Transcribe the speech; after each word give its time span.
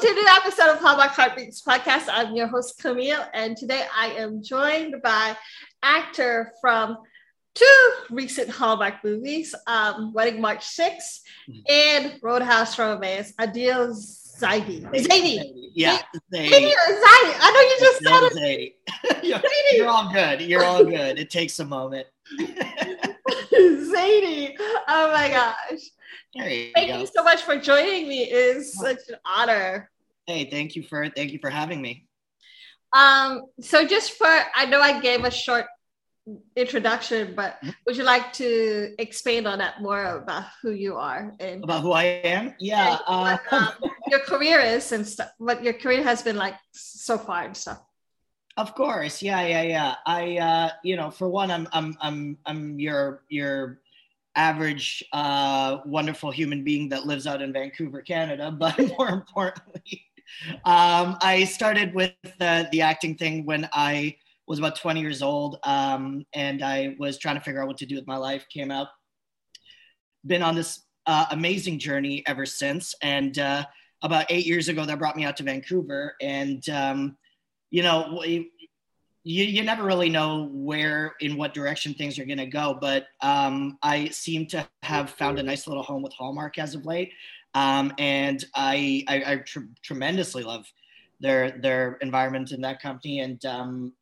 Welcome 0.00 0.14
to 0.14 0.22
new 0.22 0.28
episode 0.28 0.70
of 0.70 0.78
Hallmark 0.78 1.10
Heartbeats 1.10 1.60
podcast. 1.60 2.04
I'm 2.08 2.36
your 2.36 2.46
host 2.46 2.80
Camille, 2.80 3.24
and 3.34 3.56
today 3.56 3.84
I 3.92 4.10
am 4.12 4.44
joined 4.44 4.94
by 5.02 5.36
actor 5.82 6.52
from 6.60 6.98
two 7.56 7.90
recent 8.08 8.48
Hallmark 8.48 9.02
movies, 9.02 9.56
um, 9.66 10.12
Wedding 10.12 10.40
March 10.40 10.64
6 10.64 11.22
and 11.68 12.16
Roadhouse 12.22 12.78
Romance, 12.78 13.32
Adil 13.40 13.88
Zaidi. 13.90 14.84
Zaidi. 14.84 15.70
Yeah, 15.74 15.98
Zaidi. 16.32 16.48
Zaidi. 16.48 17.34
I 17.40 17.50
know 17.52 17.60
you 17.60 17.76
just 17.80 18.04
said 18.04 18.22
it. 18.22 18.74
Zaidi. 19.02 19.24
You're- 19.24 19.42
You're 19.72 19.88
all 19.88 20.12
good. 20.12 20.42
You're 20.42 20.62
all 20.64 20.84
good. 20.84 21.18
It 21.18 21.28
takes 21.28 21.58
a 21.58 21.64
moment. 21.64 22.06
Zaidi. 23.52 24.54
Oh 24.86 25.12
my 25.12 25.28
gosh. 25.28 25.80
You 26.34 26.70
Thank 26.74 26.88
go. 26.88 26.98
you 27.00 27.06
so 27.06 27.22
much 27.24 27.42
for 27.42 27.56
joining 27.56 28.08
me. 28.08 28.24
It 28.24 28.32
is 28.32 28.74
such 28.74 29.08
an 29.08 29.16
honor. 29.24 29.90
Hey, 30.26 30.44
thank 30.50 30.76
you 30.76 30.82
for 30.82 31.08
thank 31.08 31.32
you 31.32 31.38
for 31.40 31.50
having 31.50 31.80
me. 31.80 32.06
Um, 32.92 33.46
so 33.60 33.86
just 33.86 34.12
for 34.12 34.28
I 34.28 34.66
know 34.66 34.80
I 34.80 35.00
gave 35.00 35.24
a 35.24 35.30
short 35.30 35.66
introduction, 36.56 37.34
but 37.34 37.56
Mhm. 37.64 37.74
would 37.86 37.96
you 37.96 38.04
like 38.04 38.32
to 38.34 38.94
expand 38.98 39.48
on 39.48 39.58
that 39.58 39.80
more 39.80 40.04
about 40.20 40.44
who 40.60 40.72
you 40.72 40.96
are 40.96 41.34
and 41.40 41.64
About 41.64 41.80
who 41.82 41.92
I 41.92 42.04
am? 42.04 42.54
Yeah. 42.60 42.98
Uh, 43.06 43.38
what 43.38 43.52
um, 43.52 43.72
your 44.08 44.20
career 44.20 44.60
is 44.60 44.92
and 44.92 45.06
stuff, 45.08 45.30
what 45.38 45.64
your 45.64 45.72
career 45.72 46.02
has 46.04 46.22
been 46.22 46.36
like 46.36 46.56
so 46.72 47.16
far 47.16 47.44
and 47.44 47.56
stuff. 47.56 47.80
Of 48.58 48.74
course, 48.74 49.22
yeah, 49.22 49.46
yeah, 49.46 49.62
yeah. 49.62 49.94
I, 50.04 50.36
uh, 50.36 50.70
you 50.82 50.96
know, 50.96 51.10
for 51.10 51.28
one, 51.28 51.50
I'm, 51.50 51.68
I'm, 51.72 51.96
I'm, 52.02 52.38
I'm 52.44 52.80
your, 52.80 53.22
your 53.28 53.80
average, 54.38 55.04
uh, 55.12 55.78
wonderful 55.84 56.30
human 56.30 56.62
being 56.62 56.88
that 56.90 57.06
lives 57.06 57.26
out 57.26 57.42
in 57.42 57.52
Vancouver, 57.52 58.00
Canada. 58.00 58.50
But 58.58 58.78
more 58.96 59.08
importantly, 59.10 60.04
um, 60.64 61.18
I 61.20 61.44
started 61.44 61.92
with 61.92 62.14
uh, 62.40 62.64
the 62.70 62.80
acting 62.82 63.16
thing 63.16 63.44
when 63.44 63.68
I 63.72 64.16
was 64.46 64.58
about 64.58 64.76
20 64.76 65.00
years 65.00 65.22
old, 65.22 65.58
um, 65.64 66.24
and 66.32 66.62
I 66.62 66.96
was 66.98 67.18
trying 67.18 67.34
to 67.34 67.40
figure 67.40 67.60
out 67.60 67.66
what 67.66 67.76
to 67.78 67.86
do 67.86 67.96
with 67.96 68.06
my 68.06 68.16
life. 68.16 68.46
Came 68.48 68.70
out, 68.70 68.88
been 70.24 70.42
on 70.42 70.54
this 70.54 70.84
uh, 71.06 71.26
amazing 71.32 71.78
journey 71.78 72.22
ever 72.26 72.46
since, 72.46 72.94
and 73.02 73.38
uh, 73.38 73.64
about 74.02 74.26
eight 74.30 74.46
years 74.46 74.68
ago, 74.68 74.86
that 74.86 74.98
brought 74.98 75.16
me 75.16 75.24
out 75.24 75.36
to 75.38 75.42
Vancouver, 75.42 76.14
and 76.22 76.66
um, 76.68 77.16
you 77.70 77.82
know, 77.82 78.22
you, 79.28 79.44
you 79.44 79.62
never 79.62 79.84
really 79.84 80.08
know 80.08 80.48
where, 80.52 81.14
in 81.20 81.36
what 81.36 81.52
direction 81.52 81.92
things 81.92 82.18
are 82.18 82.24
going 82.24 82.38
to 82.38 82.46
go. 82.46 82.78
But 82.80 83.08
um, 83.20 83.76
I 83.82 84.08
seem 84.08 84.46
to 84.46 84.66
have 84.82 85.10
found 85.10 85.38
a 85.38 85.42
nice 85.42 85.66
little 85.66 85.82
home 85.82 86.00
with 86.00 86.14
Hallmark 86.14 86.58
as 86.58 86.74
of 86.74 86.86
late. 86.86 87.12
Um, 87.52 87.92
and 87.98 88.42
I, 88.54 89.04
I, 89.06 89.32
I 89.32 89.36
tr- 89.36 89.68
tremendously 89.82 90.44
love 90.44 90.64
their, 91.20 91.50
their 91.50 91.98
environment 92.00 92.52
in 92.52 92.62
that 92.62 92.80
company. 92.80 93.20
And 93.20 93.44
um, 93.44 93.92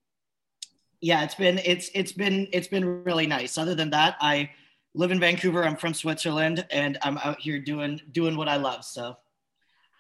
yeah, 1.00 1.24
it's 1.24 1.34
been, 1.34 1.58
it's, 1.64 1.90
it's 1.92 2.12
been, 2.12 2.46
it's 2.52 2.68
been 2.68 3.02
really 3.02 3.26
nice. 3.26 3.58
Other 3.58 3.74
than 3.74 3.90
that, 3.90 4.14
I 4.20 4.48
live 4.94 5.10
in 5.10 5.18
Vancouver. 5.18 5.64
I'm 5.64 5.76
from 5.76 5.92
Switzerland 5.92 6.64
and 6.70 6.98
I'm 7.02 7.18
out 7.18 7.40
here 7.40 7.58
doing, 7.58 8.00
doing 8.12 8.36
what 8.36 8.48
I 8.48 8.58
love. 8.58 8.84
So. 8.84 9.16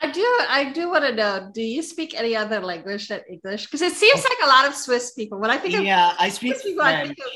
I 0.02 0.10
do 0.10 0.20
I 0.48 0.72
do 0.72 0.90
want 0.90 1.04
to 1.04 1.14
know, 1.14 1.50
do 1.54 1.62
you 1.62 1.82
speak 1.82 2.14
any 2.18 2.36
other 2.36 2.60
language 2.60 3.08
than 3.08 3.20
English? 3.30 3.64
Because 3.64 3.82
it 3.82 3.92
seems 3.94 4.22
like 4.24 4.38
a 4.44 4.46
lot 4.46 4.66
of 4.68 4.74
Swiss 4.74 5.12
people. 5.14 5.38
When 5.38 5.50
I 5.50 5.56
think 5.56 5.74
of 5.74 5.84
Yeah, 5.84 6.12
I 6.18 6.28
speak 6.28 6.52
Swiss 6.54 6.62
people, 6.64 6.84
I 6.84 6.92
French. 7.04 7.16
think 7.16 7.30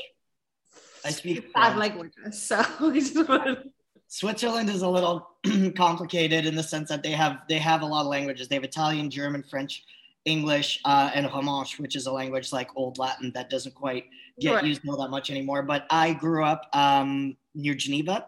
I 1.05 1.09
speak 1.09 1.49
five 1.53 1.73
French. 1.73 1.77
languages. 1.79 2.41
So 2.43 2.57
I 2.79 3.57
Switzerland 4.07 4.69
is 4.69 4.81
a 4.81 4.87
little 4.89 5.27
complicated 5.75 6.45
in 6.45 6.55
the 6.55 6.63
sense 6.63 6.89
that 6.89 7.01
they 7.01 7.11
have 7.11 7.39
they 7.49 7.57
have 7.57 7.81
a 7.81 7.85
lot 7.85 8.01
of 8.01 8.07
languages. 8.07 8.47
They 8.47 8.55
have 8.55 8.63
Italian, 8.63 9.09
German, 9.09 9.41
French, 9.41 9.83
English, 10.25 10.81
uh, 10.85 11.09
and 11.15 11.25
Romansh, 11.27 11.79
which 11.79 11.95
is 11.95 12.05
a 12.07 12.11
language 12.11 12.51
like 12.51 12.69
Old 12.75 12.97
Latin 12.99 13.31
that 13.33 13.49
doesn't 13.49 13.73
quite 13.73 14.05
get 14.39 14.53
Right. 14.55 14.65
used 14.65 14.81
all 14.87 14.97
that 15.01 15.09
much 15.09 15.29
anymore. 15.31 15.63
But 15.63 15.85
I 15.89 16.13
grew 16.13 16.43
up 16.43 16.67
um, 16.73 17.37
near 17.55 17.73
Geneva, 17.73 18.25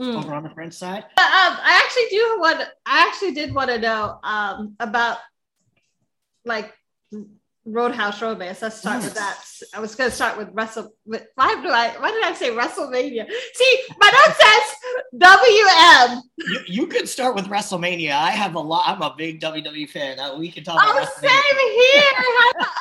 Mm. 0.00 0.16
over 0.16 0.32
on 0.32 0.42
the 0.42 0.50
French 0.50 0.72
side. 0.72 1.02
Um, 1.02 1.08
I 1.18 1.80
actually 1.84 2.06
do 2.10 2.40
want. 2.40 2.62
I 2.86 3.06
actually 3.06 3.32
did 3.32 3.54
want 3.54 3.68
to 3.70 3.78
know 3.78 4.18
um, 4.22 4.74
about 4.80 5.18
like 6.46 6.72
Roadhouse 7.64 8.20
Romance. 8.20 8.60
Let's 8.60 8.78
start 8.78 9.02
with 9.04 9.14
that. 9.14 9.38
I 9.74 9.78
was 9.80 9.94
going 9.94 10.10
to 10.10 10.14
start 10.16 10.36
with 10.36 10.48
Wrestle. 10.52 10.92
With, 11.06 11.26
why 11.36 11.54
do 11.62 11.68
I? 11.68 11.90
Why 12.00 12.10
did 12.10 12.24
I 12.24 12.32
say 12.34 12.50
WrestleMania? 12.50 13.30
See, 13.54 13.82
my 14.00 14.10
note 14.10 14.36
says 14.36 14.62
WM. 15.18 16.22
You, 16.38 16.60
you 16.66 16.86
could 16.88 17.08
start 17.08 17.34
with 17.36 17.46
WrestleMania. 17.46 18.12
I 18.12 18.30
have 18.30 18.54
a 18.56 18.60
lot. 18.60 18.84
I'm 18.86 19.00
a 19.02 19.14
big 19.16 19.40
WWE 19.40 19.88
fan. 19.88 20.18
Uh, 20.18 20.36
we 20.36 20.50
can 20.50 20.64
talk 20.64 20.80
Oh, 20.82 20.90
about 20.92 21.12
same 21.14 21.30
here. 21.30 22.02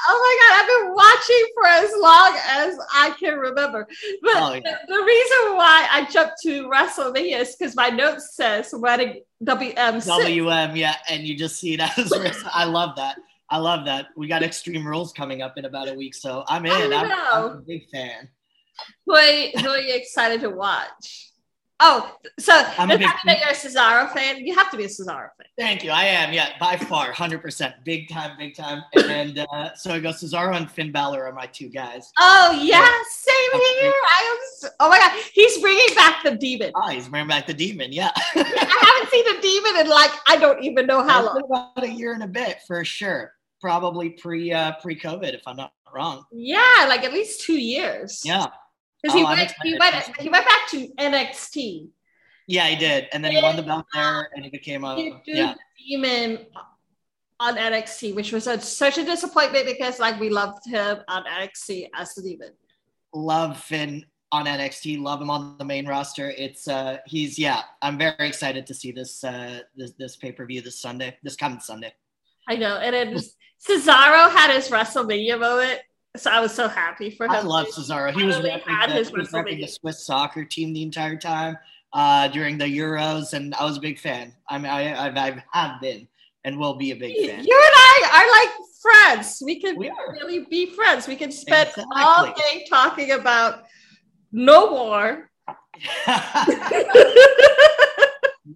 oh 0.07 0.17
my 0.23 0.37
god, 0.41 0.61
I've 0.61 0.67
been 0.67 0.93
watching 0.95 1.45
for 1.53 1.67
as 1.67 1.91
long 1.99 2.37
as 2.49 2.79
I 2.93 3.11
can 3.19 3.37
remember. 3.37 3.87
But 4.23 4.31
Oh, 4.35 4.53
yeah. 4.53 4.61
the, 4.87 4.93
the 4.95 5.03
reason 5.03 5.57
why 5.57 5.87
I 5.91 6.07
jumped 6.11 6.35
to 6.43 6.67
WrestleMania 6.67 7.41
is 7.41 7.55
because 7.55 7.75
my 7.75 7.89
note 7.89 8.21
says 8.21 8.73
wedding 8.73 9.21
WM. 9.43 9.99
WM, 9.99 10.75
yeah, 10.75 10.95
and 11.09 11.23
you 11.23 11.37
just 11.37 11.59
see 11.59 11.75
that. 11.75 11.97
as. 11.99 12.11
I 12.53 12.65
love 12.65 12.95
that. 12.95 13.17
I 13.51 13.57
love 13.57 13.85
that. 13.85 14.07
We 14.15 14.27
got 14.27 14.43
Extreme 14.43 14.87
Rules 14.87 15.11
coming 15.11 15.41
up 15.41 15.57
in 15.57 15.65
about 15.65 15.89
a 15.89 15.93
week, 15.93 16.15
so 16.15 16.45
I'm 16.47 16.65
in. 16.65 16.71
I'm, 16.71 17.11
I'm 17.11 17.43
a 17.57 17.61
big 17.67 17.89
fan. 17.89 18.29
Who 19.05 19.15
are, 19.15 19.29
you, 19.29 19.51
who 19.59 19.67
are 19.67 19.77
you 19.77 19.93
excited 19.93 20.39
to 20.41 20.49
watch? 20.49 21.31
Oh, 21.83 22.15
so 22.39 22.53
I'm 22.77 22.91
a 22.91 22.97
does 22.97 22.99
big- 22.99 23.09
that 23.25 23.39
you're 23.39 23.49
a 23.49 23.53
Cesaro 23.53 24.09
fan? 24.13 24.45
You 24.45 24.55
have 24.55 24.69
to 24.69 24.77
be 24.77 24.85
a 24.85 24.87
Cesaro 24.87 25.29
fan. 25.35 25.47
Thank 25.57 25.83
you. 25.83 25.89
I 25.89 26.03
am, 26.03 26.31
yeah, 26.31 26.49
by 26.59 26.77
far, 26.77 27.11
100%. 27.11 27.73
Big 27.83 28.07
time, 28.07 28.37
big 28.37 28.55
time. 28.55 28.83
And 28.95 29.39
uh, 29.39 29.73
so 29.75 29.91
I 29.91 29.99
go 29.99 30.09
Cesaro 30.11 30.55
and 30.55 30.69
Finn 30.69 30.91
Balor 30.91 31.25
are 31.25 31.33
my 31.33 31.47
two 31.47 31.69
guys. 31.69 32.11
Oh 32.19 32.51
yeah, 32.63 32.87
same 33.09 33.61
here. 33.79 33.91
I 33.91 34.31
am. 34.31 34.37
So, 34.59 34.67
oh 34.79 34.89
my 34.89 34.99
god, 34.99 35.11
he's 35.33 35.57
bringing 35.59 35.93
back 35.95 36.23
the 36.23 36.35
demon. 36.35 36.71
Ah, 36.75 36.89
he's 36.89 37.09
bringing 37.09 37.27
back 37.27 37.47
the 37.47 37.53
demon, 37.53 37.91
yeah. 37.91 38.11
I 38.35 38.99
haven't 38.99 39.11
seen 39.11 39.25
the 39.25 39.41
demon 39.41 39.81
in 39.81 39.89
like 39.89 40.11
I 40.27 40.37
don't 40.37 40.63
even 40.63 40.85
know 40.85 41.03
how 41.03 41.25
long. 41.25 41.41
about 41.43 41.83
a 41.83 41.89
year 41.89 42.13
and 42.13 42.21
a 42.23 42.27
bit 42.27 42.59
for 42.67 42.85
sure. 42.85 43.33
Probably 43.61 44.09
pre 44.09 44.51
uh, 44.51 44.73
pre 44.81 44.99
COVID, 44.99 45.33
if 45.33 45.41
I'm 45.47 45.55
not 45.55 45.71
wrong. 45.93 46.25
Yeah, 46.31 46.85
like 46.89 47.03
at 47.03 47.13
least 47.13 47.41
two 47.41 47.59
years. 47.59 48.21
Yeah, 48.25 48.47
because 49.01 49.15
he 49.15 49.23
Oh, 49.23 49.27
I'm 49.27 49.37
went 49.37 49.53
he 49.63 49.77
went 49.79 50.17
he 50.19 50.29
went 50.29 50.45
back 50.45 50.67
to 50.71 50.87
NXT. 50.97 51.89
yeah, 52.47 52.67
he 52.67 52.75
did, 52.75 53.07
and 53.13 53.23
then 53.23 53.31
he 53.31 53.41
won 53.41 53.55
the 53.55 53.63
belt 53.63 53.85
there, 53.93 54.29
and 54.35 54.43
he 54.43 54.49
became 54.49 54.83
a 54.83 54.95
He 54.95 55.13
yeah. 55.27 55.53
demon 55.77 56.45
on 57.39 57.55
NXT, 57.55 58.13
which 58.15 58.31
was 58.31 58.47
a, 58.47 58.59
such 58.61 58.97
a 58.97 59.03
disappointment 59.05 59.65
because 59.65 59.99
like 59.99 60.19
we 60.19 60.29
loved 60.29 60.65
him 60.67 60.99
on 61.07 61.23
NXT 61.25 61.89
as 61.95 62.13
the 62.15 62.21
demon. 62.21 62.49
Love 63.13 63.59
Finn 63.59 64.05
on 64.31 64.45
NXT. 64.45 65.01
Love 65.01 65.21
him 65.21 65.29
on 65.29 65.57
the 65.57 65.65
main 65.65 65.85
roster. 65.87 66.29
It's 66.37 66.67
uh, 66.67 66.97
he's 67.05 67.37
yeah. 67.37 67.61
I'm 67.81 67.97
very 67.97 68.27
excited 68.27 68.65
to 68.67 68.73
see 68.73 68.91
this 68.91 69.23
uh, 69.23 69.61
this 69.75 69.91
this 69.97 70.15
pay 70.15 70.31
per 70.31 70.45
view 70.45 70.61
this 70.61 70.79
Sunday, 70.79 71.17
this 71.23 71.35
coming 71.35 71.59
Sunday. 71.59 71.93
I 72.47 72.55
know, 72.55 72.77
and 72.77 72.93
then 72.93 73.17
Cesaro 73.67 74.29
had 74.31 74.53
his 74.53 74.69
WrestleMania 74.69 75.39
moment, 75.39 75.79
so 76.17 76.31
I 76.31 76.39
was 76.39 76.53
so 76.53 76.67
happy 76.67 77.09
for 77.11 77.25
him. 77.25 77.31
I 77.31 77.41
love 77.41 77.67
Cesaro. 77.67 78.11
He 78.13 78.23
was 78.23 78.37
repping, 78.37 78.87
the, 78.87 78.93
his 78.93 79.09
he 79.09 79.15
was 79.15 79.29
repping 79.29 79.61
the 79.61 79.67
Swiss 79.67 80.05
soccer 80.05 80.43
team 80.43 80.73
the 80.73 80.81
entire 80.81 81.15
time 81.15 81.57
uh, 81.93 82.27
during 82.29 82.57
the 82.57 82.65
Euros, 82.65 83.33
and 83.33 83.53
I 83.55 83.63
was 83.65 83.77
a 83.77 83.81
big 83.81 83.99
fan. 83.99 84.33
I 84.49 84.57
mean, 84.57 84.71
I, 84.71 85.07
I've, 85.07 85.17
I 85.17 85.43
have 85.53 85.81
been 85.81 86.07
and 86.43 86.57
will 86.57 86.75
be 86.75 86.91
a 86.91 86.95
big 86.95 87.15
fan. 87.15 87.43
You 87.43 87.63
and 87.63 87.75
I 87.75 88.09
are 88.15 88.27
like 88.31 88.49
friends. 88.81 89.41
We 89.45 89.59
can 89.59 89.77
We 89.77 89.91
really 90.11 90.45
be 90.49 90.73
friends. 90.73 91.07
We 91.07 91.15
can 91.15 91.31
spend 91.31 91.69
Exactly. 91.69 91.85
all 91.95 92.25
day 92.25 92.65
talking 92.67 93.11
about 93.11 93.65
no 94.31 94.71
war. 94.71 95.29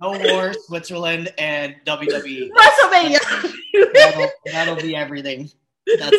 no 0.01 0.11
war, 0.33 0.53
Switzerland, 0.53 1.33
and 1.37 1.75
WWE. 1.85 2.49
WrestleMania. 2.51 3.53
That'll, 3.93 4.29
that'll 4.45 4.75
be 4.77 4.95
everything. 4.95 5.49
That's, 5.99 6.17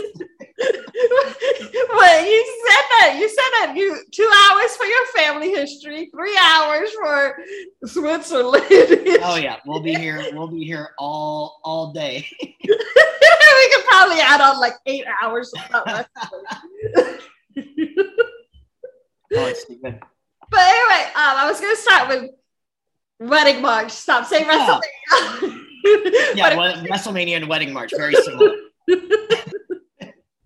Well, 1.88 2.26
you 2.26 2.60
said 2.66 2.82
that. 2.90 3.16
You 3.18 3.28
said 3.28 3.36
that 3.36 3.74
you 3.76 3.98
two 4.10 4.30
hours 4.44 4.76
for 4.76 4.84
your 4.86 5.06
family 5.16 5.50
history, 5.50 6.10
three 6.14 6.38
hours 6.42 6.90
for 6.92 7.36
Switzerland. 7.84 8.64
oh 8.70 9.36
yeah, 9.36 9.56
we'll 9.66 9.80
be 9.80 9.94
here. 9.94 10.22
We'll 10.32 10.48
be 10.48 10.64
here 10.64 10.90
all 10.98 11.60
all 11.64 11.92
day. 11.92 12.26
we 12.42 13.74
could 13.74 13.84
probably 13.88 14.20
add 14.20 14.40
on 14.40 14.60
like 14.60 14.74
eight 14.86 15.04
hours. 15.22 15.52
Oh, 15.72 16.04
it's. 19.48 19.64
But 20.48 20.60
anyway, 20.60 21.04
um, 21.14 21.36
I 21.36 21.46
was 21.48 21.60
gonna 21.60 21.76
start 21.76 22.08
with 22.08 22.30
Wedding 23.20 23.62
March. 23.62 23.92
Stop 23.92 24.26
saying. 24.26 24.46
WrestleMania. 24.46 25.62
Yeah, 26.34 26.56
well, 26.56 26.82
WrestleMania 26.84 27.36
and 27.36 27.48
Wedding 27.48 27.72
March, 27.72 27.92
very 27.96 28.14
similar. 28.14 28.56
but 28.88 28.98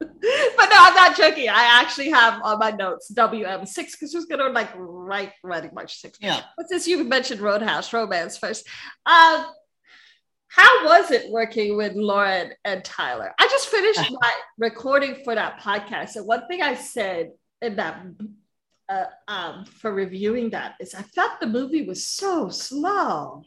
no, 0.02 0.76
I'm 0.76 0.94
not 0.94 1.16
joking. 1.16 1.48
I 1.48 1.80
actually 1.80 2.10
have 2.10 2.40
on 2.42 2.58
my 2.58 2.70
notes 2.70 3.10
WM6 3.16 3.74
because 3.74 4.12
who's 4.12 4.26
gonna 4.26 4.50
like 4.50 4.68
write 4.76 5.32
Wedding 5.42 5.70
March 5.72 5.98
6? 6.00 6.18
Yeah. 6.20 6.42
But 6.56 6.68
since 6.68 6.86
you 6.86 7.02
mentioned 7.04 7.40
Roadhouse 7.40 7.92
Romance 7.92 8.36
first, 8.36 8.66
um, 9.06 9.46
how 10.48 10.84
was 10.84 11.10
it 11.10 11.30
working 11.30 11.76
with 11.76 11.94
Lauren 11.94 12.52
and 12.64 12.84
Tyler? 12.84 13.32
I 13.38 13.46
just 13.46 13.68
finished 13.68 14.10
my 14.20 14.32
recording 14.58 15.22
for 15.24 15.34
that 15.34 15.60
podcast, 15.60 16.16
and 16.16 16.26
one 16.26 16.46
thing 16.48 16.60
I 16.60 16.74
said 16.74 17.30
in 17.62 17.76
that 17.76 18.04
uh, 18.90 19.04
um, 19.28 19.64
for 19.64 19.94
reviewing 19.94 20.50
that 20.50 20.74
is 20.80 20.94
I 20.94 21.02
felt 21.02 21.40
the 21.40 21.46
movie 21.46 21.86
was 21.86 22.04
so 22.04 22.48
slow. 22.48 23.44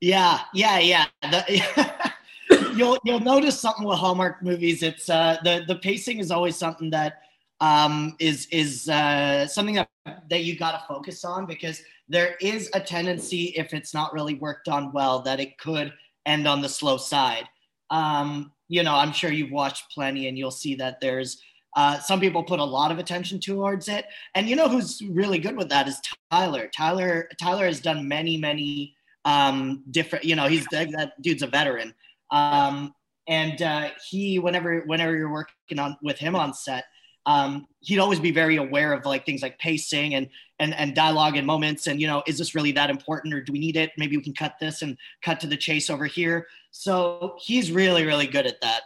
Yeah, 0.00 0.40
yeah, 0.54 0.78
yeah. 0.78 1.06
The, 1.22 2.12
you'll 2.76 2.98
you'll 3.04 3.20
notice 3.20 3.58
something 3.58 3.84
with 3.84 3.98
Hallmark 3.98 4.42
movies. 4.42 4.82
It's 4.82 5.10
uh, 5.10 5.38
the 5.42 5.64
the 5.66 5.76
pacing 5.76 6.18
is 6.18 6.30
always 6.30 6.56
something 6.56 6.90
that 6.90 7.22
um, 7.60 8.14
is 8.18 8.46
is 8.52 8.88
uh, 8.88 9.46
something 9.46 9.74
that 9.74 9.88
that 10.30 10.44
you 10.44 10.56
got 10.56 10.72
to 10.72 10.86
focus 10.86 11.24
on 11.24 11.46
because 11.46 11.82
there 12.08 12.36
is 12.40 12.70
a 12.74 12.80
tendency 12.80 13.54
if 13.56 13.74
it's 13.74 13.92
not 13.92 14.12
really 14.12 14.34
worked 14.34 14.68
on 14.68 14.92
well 14.92 15.20
that 15.22 15.40
it 15.40 15.58
could 15.58 15.92
end 16.26 16.46
on 16.46 16.60
the 16.60 16.68
slow 16.68 16.96
side. 16.96 17.48
Um, 17.90 18.52
you 18.68 18.82
know, 18.82 18.94
I'm 18.94 19.12
sure 19.12 19.30
you've 19.30 19.52
watched 19.52 19.92
plenty, 19.92 20.28
and 20.28 20.38
you'll 20.38 20.50
see 20.50 20.74
that 20.76 21.00
there's 21.00 21.40
uh, 21.76 22.00
some 22.00 22.18
people 22.18 22.42
put 22.42 22.58
a 22.58 22.64
lot 22.64 22.90
of 22.90 22.98
attention 22.98 23.38
towards 23.38 23.88
it, 23.88 24.06
and 24.34 24.48
you 24.48 24.56
know 24.56 24.66
who's 24.68 25.02
really 25.10 25.38
good 25.38 25.56
with 25.56 25.68
that 25.68 25.86
is 25.86 26.00
Tyler. 26.32 26.68
Tyler 26.74 27.28
Tyler 27.38 27.66
has 27.66 27.80
done 27.80 28.08
many 28.08 28.38
many 28.38 28.96
um, 29.26 29.84
different. 29.90 30.24
You 30.24 30.36
know, 30.36 30.48
he's 30.48 30.64
that 30.70 31.12
dude's 31.20 31.42
a 31.42 31.46
veteran, 31.46 31.94
um, 32.30 32.94
and 33.28 33.60
uh, 33.60 33.90
he 34.08 34.38
whenever 34.38 34.80
whenever 34.86 35.14
you're 35.14 35.30
working 35.30 35.78
on 35.78 35.96
with 36.02 36.18
him 36.18 36.34
on 36.34 36.54
set. 36.54 36.84
Um, 37.26 37.66
he'd 37.80 37.98
always 37.98 38.20
be 38.20 38.30
very 38.30 38.54
aware 38.54 38.92
of 38.92 39.04
like 39.04 39.26
things 39.26 39.42
like 39.42 39.58
pacing 39.58 40.14
and 40.14 40.28
and 40.60 40.72
and 40.74 40.94
dialogue 40.94 41.36
and 41.36 41.44
moments 41.44 41.88
and 41.88 42.00
you 42.00 42.06
know 42.06 42.22
is 42.24 42.38
this 42.38 42.54
really 42.54 42.70
that 42.72 42.88
important 42.88 43.34
or 43.34 43.42
do 43.42 43.52
we 43.52 43.58
need 43.58 43.76
it 43.76 43.90
maybe 43.98 44.16
we 44.16 44.22
can 44.22 44.32
cut 44.32 44.54
this 44.60 44.82
and 44.82 44.96
cut 45.22 45.40
to 45.40 45.48
the 45.48 45.56
chase 45.56 45.90
over 45.90 46.06
here 46.06 46.46
so 46.70 47.34
he's 47.40 47.72
really 47.72 48.06
really 48.06 48.28
good 48.28 48.46
at 48.46 48.60
that 48.60 48.82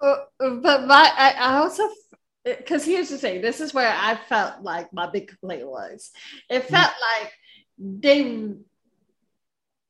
but 0.00 0.86
my, 0.86 1.12
I, 1.16 1.34
I 1.38 1.56
also, 1.58 1.88
because 2.44 2.84
here's 2.84 3.08
the 3.08 3.18
thing, 3.18 3.42
this 3.42 3.60
is 3.60 3.74
where 3.74 3.92
I 3.92 4.18
felt 4.28 4.62
like 4.62 4.92
my 4.92 5.10
big 5.10 5.28
complaint 5.28 5.66
was. 5.66 6.10
It 6.48 6.62
mm-hmm. 6.62 6.74
felt 6.74 6.92
like 7.20 7.32
they 7.78 8.54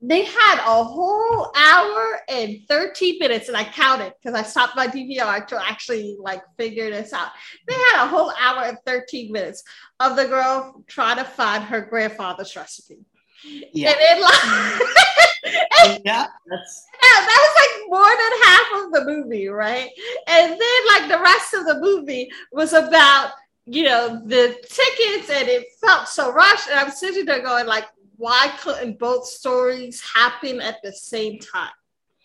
they 0.01 0.25
had 0.25 0.61
a 0.61 0.85
whole 0.85 1.51
hour 1.57 2.21
and 2.29 2.59
13 2.69 3.19
minutes 3.19 3.49
and 3.49 3.57
i 3.57 3.65
counted 3.65 4.13
because 4.23 4.39
i 4.39 4.43
stopped 4.43 4.77
my 4.77 4.87
dvr 4.87 5.45
to 5.47 5.61
actually 5.61 6.17
like 6.21 6.43
figure 6.57 6.89
this 6.91 7.13
out 7.13 7.31
they 7.67 7.75
had 7.75 8.05
a 8.05 8.09
whole 8.09 8.33
hour 8.39 8.65
and 8.65 8.79
13 8.87 9.33
minutes 9.33 9.65
of 9.99 10.15
the 10.15 10.25
girl 10.27 10.85
trying 10.87 11.17
to 11.17 11.25
find 11.25 11.65
her 11.65 11.81
grandfather's 11.81 12.55
recipe 12.55 12.99
yeah. 13.45 13.91
and 13.91 13.97
then 14.01 14.21
like 14.21 16.01
yeah 16.05 16.27
that's 16.47 16.89
yeah, 17.03 17.21
that 17.21 17.39
was 17.41 17.55
like 17.63 17.91
more 17.91 18.03
than 18.05 18.33
half 18.45 18.85
of 18.85 18.93
the 18.93 19.05
movie, 19.13 19.49
right? 19.49 19.91
And 20.27 20.53
then 20.53 20.87
like 20.89 21.09
the 21.09 21.23
rest 21.23 21.55
of 21.55 21.65
the 21.65 21.81
movie 21.81 22.31
was 22.53 22.73
about 22.73 23.33
you 23.67 23.85
know 23.85 24.21
the 24.25 24.57
tickets, 24.69 25.31
and 25.31 25.49
it 25.49 25.67
felt 25.81 26.09
so 26.09 26.33
rushed. 26.33 26.69
And 26.69 26.79
I'm 26.79 26.91
sitting 26.91 27.25
there 27.25 27.43
going 27.43 27.67
like, 27.67 27.87
why 28.17 28.53
couldn't 28.61 28.99
both 28.99 29.27
stories 29.27 30.03
happen 30.15 30.61
at 30.61 30.77
the 30.83 30.93
same 30.93 31.39
time? 31.39 31.71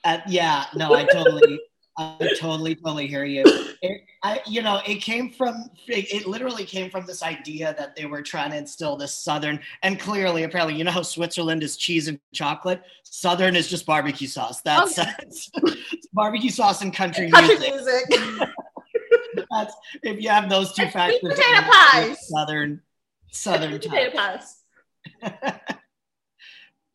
Uh, 0.04 0.20
yeah, 0.28 0.66
no, 0.76 0.94
I 0.94 1.06
totally. 1.06 1.60
I 1.98 2.36
totally, 2.40 2.76
totally 2.76 3.08
hear 3.08 3.24
you. 3.24 3.44
It, 3.82 4.02
I, 4.24 4.42
you 4.48 4.62
know, 4.62 4.82
it 4.88 4.96
came 4.96 5.30
from, 5.30 5.70
it, 5.88 6.12
it, 6.12 6.28
literally 6.28 6.66
came 6.66 6.90
from 6.90 7.06
this 7.06 7.22
idea 7.22 7.76
that 7.78 7.96
they 7.96 8.06
were 8.06 8.22
trying 8.22 8.52
to 8.52 8.58
instill 8.58 8.96
this 8.96 9.14
Southern, 9.14 9.60
and 9.84 10.00
clearly, 10.00 10.44
apparently, 10.44 10.76
you 10.76 10.84
know 10.84 10.92
how 10.92 11.04
Switzerland 11.04 11.62
is 11.62 11.78
cheese 11.78 12.08
and 12.08 12.20
chocolate? 12.34 12.82
Southern 13.04 13.56
is 13.56 13.68
just 13.68 13.86
barbecue 13.86 14.28
sauce. 14.28 14.62
That's, 14.62 14.98
okay. 14.98 15.12
that's 15.20 15.52
barbecue 16.14 16.50
sauce 16.50 16.82
and 16.82 16.94
country, 16.94 17.30
country 17.30 17.58
music. 17.60 18.10
music. 18.10 18.50
that's, 19.52 19.76
if 20.02 20.20
you 20.22 20.30
have 20.30 20.50
those 20.50 20.74
two 20.74 20.88
factors, 20.88 21.20
potato 21.22 21.70
pies. 21.70 22.28
Southern, 22.28 22.82
Southern 23.32 23.72
potato 23.74 24.16
pies. 24.16 24.64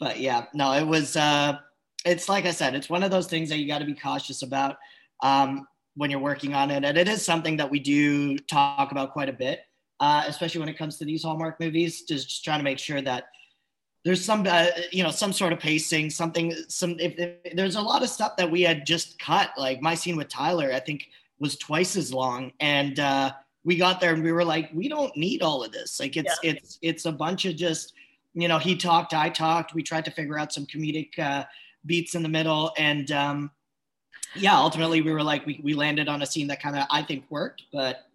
but 0.01 0.19
yeah, 0.19 0.47
no, 0.55 0.73
it 0.73 0.87
was, 0.87 1.15
uh, 1.15 1.59
it's 2.05 2.29
like 2.29 2.47
I 2.47 2.53
said, 2.53 2.75
it's 2.75 2.89
one 2.89 3.03
of 3.03 3.11
those 3.11 3.27
things 3.27 3.49
that 3.51 3.59
you 3.59 3.69
got 3.69 3.81
to 3.81 3.85
be 3.85 3.95
cautious 3.95 4.43
about 4.43 4.77
um, 5.23 5.67
when 5.97 6.11
you're 6.11 6.21
working 6.21 6.55
on 6.55 6.71
it, 6.71 6.85
and 6.85 6.97
it 6.97 7.09
is 7.09 7.25
something 7.25 7.57
that 7.57 7.71
we 7.71 7.79
do 7.79 8.39
talk 8.39 8.93
about 8.93 9.13
quite 9.13 9.29
a 9.29 9.33
bit, 9.33 9.61
uh, 10.01 10.25
especially 10.27 10.61
when 10.61 10.69
it 10.69 10.79
comes 10.79 10.97
to 10.99 11.05
these 11.05 11.23
Hallmark 11.23 11.59
movies. 11.61 12.03
Just, 12.03 12.29
just 12.29 12.45
trying 12.45 12.59
to 12.59 12.65
make 12.65 12.79
sure 12.79 13.01
that 13.03 13.25
there's 14.05 14.25
some, 14.25 14.47
uh, 14.47 14.69
you 14.93 15.03
know, 15.03 15.11
some 15.11 15.33
sort 15.33 15.53
of 15.53 15.59
pacing, 15.59 16.11
something. 16.11 16.55
Some 16.69 16.99
if, 17.01 17.19
if, 17.19 17.57
there's 17.57 17.77
a 17.77 17.81
lot 17.81 18.03
of 18.03 18.09
stuff 18.09 18.37
that 18.37 18.51
we 18.51 18.63
had 18.63 18.87
just 18.87 19.19
cut. 19.19 19.51
Like 19.57 19.83
my 19.83 19.95
scene 19.95 20.17
with 20.17 20.29
Tyler, 20.29 20.73
I 20.73 20.81
think 20.81 21.09
was 21.41 21.57
twice 21.57 21.97
as 21.97 22.13
long, 22.13 22.53
and 22.61 22.99
uh, 23.01 23.33
we 23.65 23.77
got 23.77 24.01
there 24.01 24.15
and 24.15 24.23
we 24.23 24.33
were 24.33 24.45
like, 24.45 24.71
we 24.73 24.89
don't 24.89 25.15
need 25.17 25.43
all 25.43 25.63
of 25.65 25.73
this. 25.73 26.01
Like 26.01 26.17
it's 26.17 26.39
yeah. 26.43 26.53
it's 26.53 26.79
it's 26.81 27.05
a 27.07 27.13
bunch 27.13 27.45
of 27.45 27.57
just, 27.57 27.93
you 28.35 28.49
know, 28.49 28.59
he 28.59 28.77
talked, 28.77 29.15
I 29.15 29.29
talked. 29.29 29.75
We 29.75 29.83
tried 29.83 30.05
to 30.07 30.11
figure 30.11 30.39
out 30.39 30.53
some 30.53 30.65
comedic 30.65 31.19
uh, 31.19 31.45
beats 31.85 32.15
in 32.15 32.23
the 32.23 32.29
middle. 32.29 32.73
And 32.79 33.11
um, 33.13 33.51
yeah, 34.35 34.57
ultimately 34.57 35.01
we 35.01 35.13
were 35.13 35.23
like, 35.23 35.47
we, 35.47 35.61
we 35.63 35.75
landed 35.75 36.09
on 36.09 36.23
a 36.23 36.27
scene 36.27 36.47
that 36.49 36.61
kind 36.61 36.77
of, 36.77 36.87
I 36.91 37.03
think 37.03 37.25
worked, 37.31 37.63
but 37.73 38.07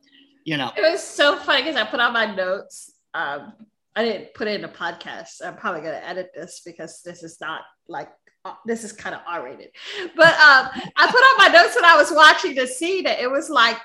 you 0.44 0.58
know. 0.58 0.72
It 0.76 0.82
was 0.82 1.04
so 1.04 1.38
funny 1.38 1.64
because 1.64 1.76
I 1.76 1.86
put 1.86 2.00
on 2.00 2.14
my 2.14 2.34
notes. 2.34 2.92
Um, 3.14 3.54
I 3.96 4.04
didn't 4.04 4.34
put 4.34 4.48
it 4.48 4.60
in 4.60 4.66
a 4.66 4.70
podcast. 4.70 5.46
I'm 5.46 5.56
probably 5.56 5.82
going 5.82 5.94
to 5.94 6.08
edit 6.08 6.32
this 6.34 6.62
because 6.66 7.02
this 7.04 7.24
is 7.24 7.40
not 7.40 7.62
like 7.88 8.10
uh, 8.46 8.54
this 8.66 8.84
is 8.84 8.92
kind 8.92 9.16
of 9.16 9.22
R-rated. 9.28 9.70
But 10.16 10.34
um, 10.34 10.70
I 10.98 11.08
put 11.08 11.16
on 11.16 11.38
my 11.38 11.48
notes 11.48 11.76
when 11.76 11.86
I 11.86 11.96
was 11.96 12.12
watching 12.12 12.56
the 12.56 12.68
scene 12.68 13.04
that 13.04 13.20
it 13.20 13.30
was 13.30 13.50
like 13.50 13.78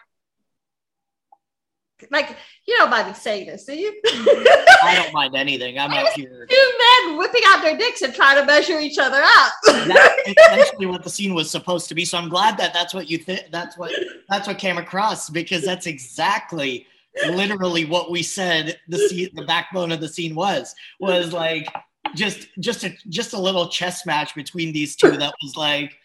like 2.10 2.36
you 2.66 2.76
don't 2.76 2.90
mind 2.90 3.08
me 3.08 3.14
saying 3.14 3.46
this, 3.46 3.64
do 3.64 3.74
you? 3.74 4.00
I 4.04 5.00
don't 5.02 5.12
mind 5.12 5.34
anything. 5.34 5.78
I'm 5.78 5.90
out 5.94 6.12
here. 6.12 6.46
Two 6.48 6.72
men 7.06 7.18
whipping 7.18 7.42
out 7.46 7.62
their 7.62 7.76
dicks 7.76 8.02
and 8.02 8.14
trying 8.14 8.36
to 8.38 8.46
measure 8.46 8.78
each 8.78 8.98
other 8.98 9.20
out. 9.22 9.50
Essentially 10.36 10.86
what 10.86 11.02
the 11.02 11.10
scene 11.10 11.34
was 11.34 11.50
supposed 11.50 11.88
to 11.88 11.94
be. 11.94 12.04
So 12.04 12.18
I'm 12.18 12.28
glad 12.28 12.58
that 12.58 12.72
that's 12.72 12.94
what 12.94 13.08
you 13.08 13.18
think. 13.18 13.46
That's 13.50 13.76
what 13.78 13.92
that's 14.28 14.46
what 14.46 14.58
came 14.58 14.78
across 14.78 15.30
because 15.30 15.64
that's 15.64 15.86
exactly, 15.86 16.86
literally 17.28 17.84
what 17.84 18.10
we 18.10 18.22
said. 18.22 18.78
The 18.88 18.98
scene, 18.98 19.30
the 19.34 19.44
backbone 19.44 19.92
of 19.92 20.00
the 20.00 20.08
scene 20.08 20.34
was 20.34 20.74
was 21.00 21.32
like 21.32 21.68
just 22.14 22.48
just 22.60 22.84
a 22.84 22.94
just 23.08 23.32
a 23.32 23.40
little 23.40 23.68
chess 23.68 24.06
match 24.06 24.34
between 24.34 24.72
these 24.72 24.96
two. 24.96 25.16
That 25.16 25.34
was 25.42 25.56
like, 25.56 25.96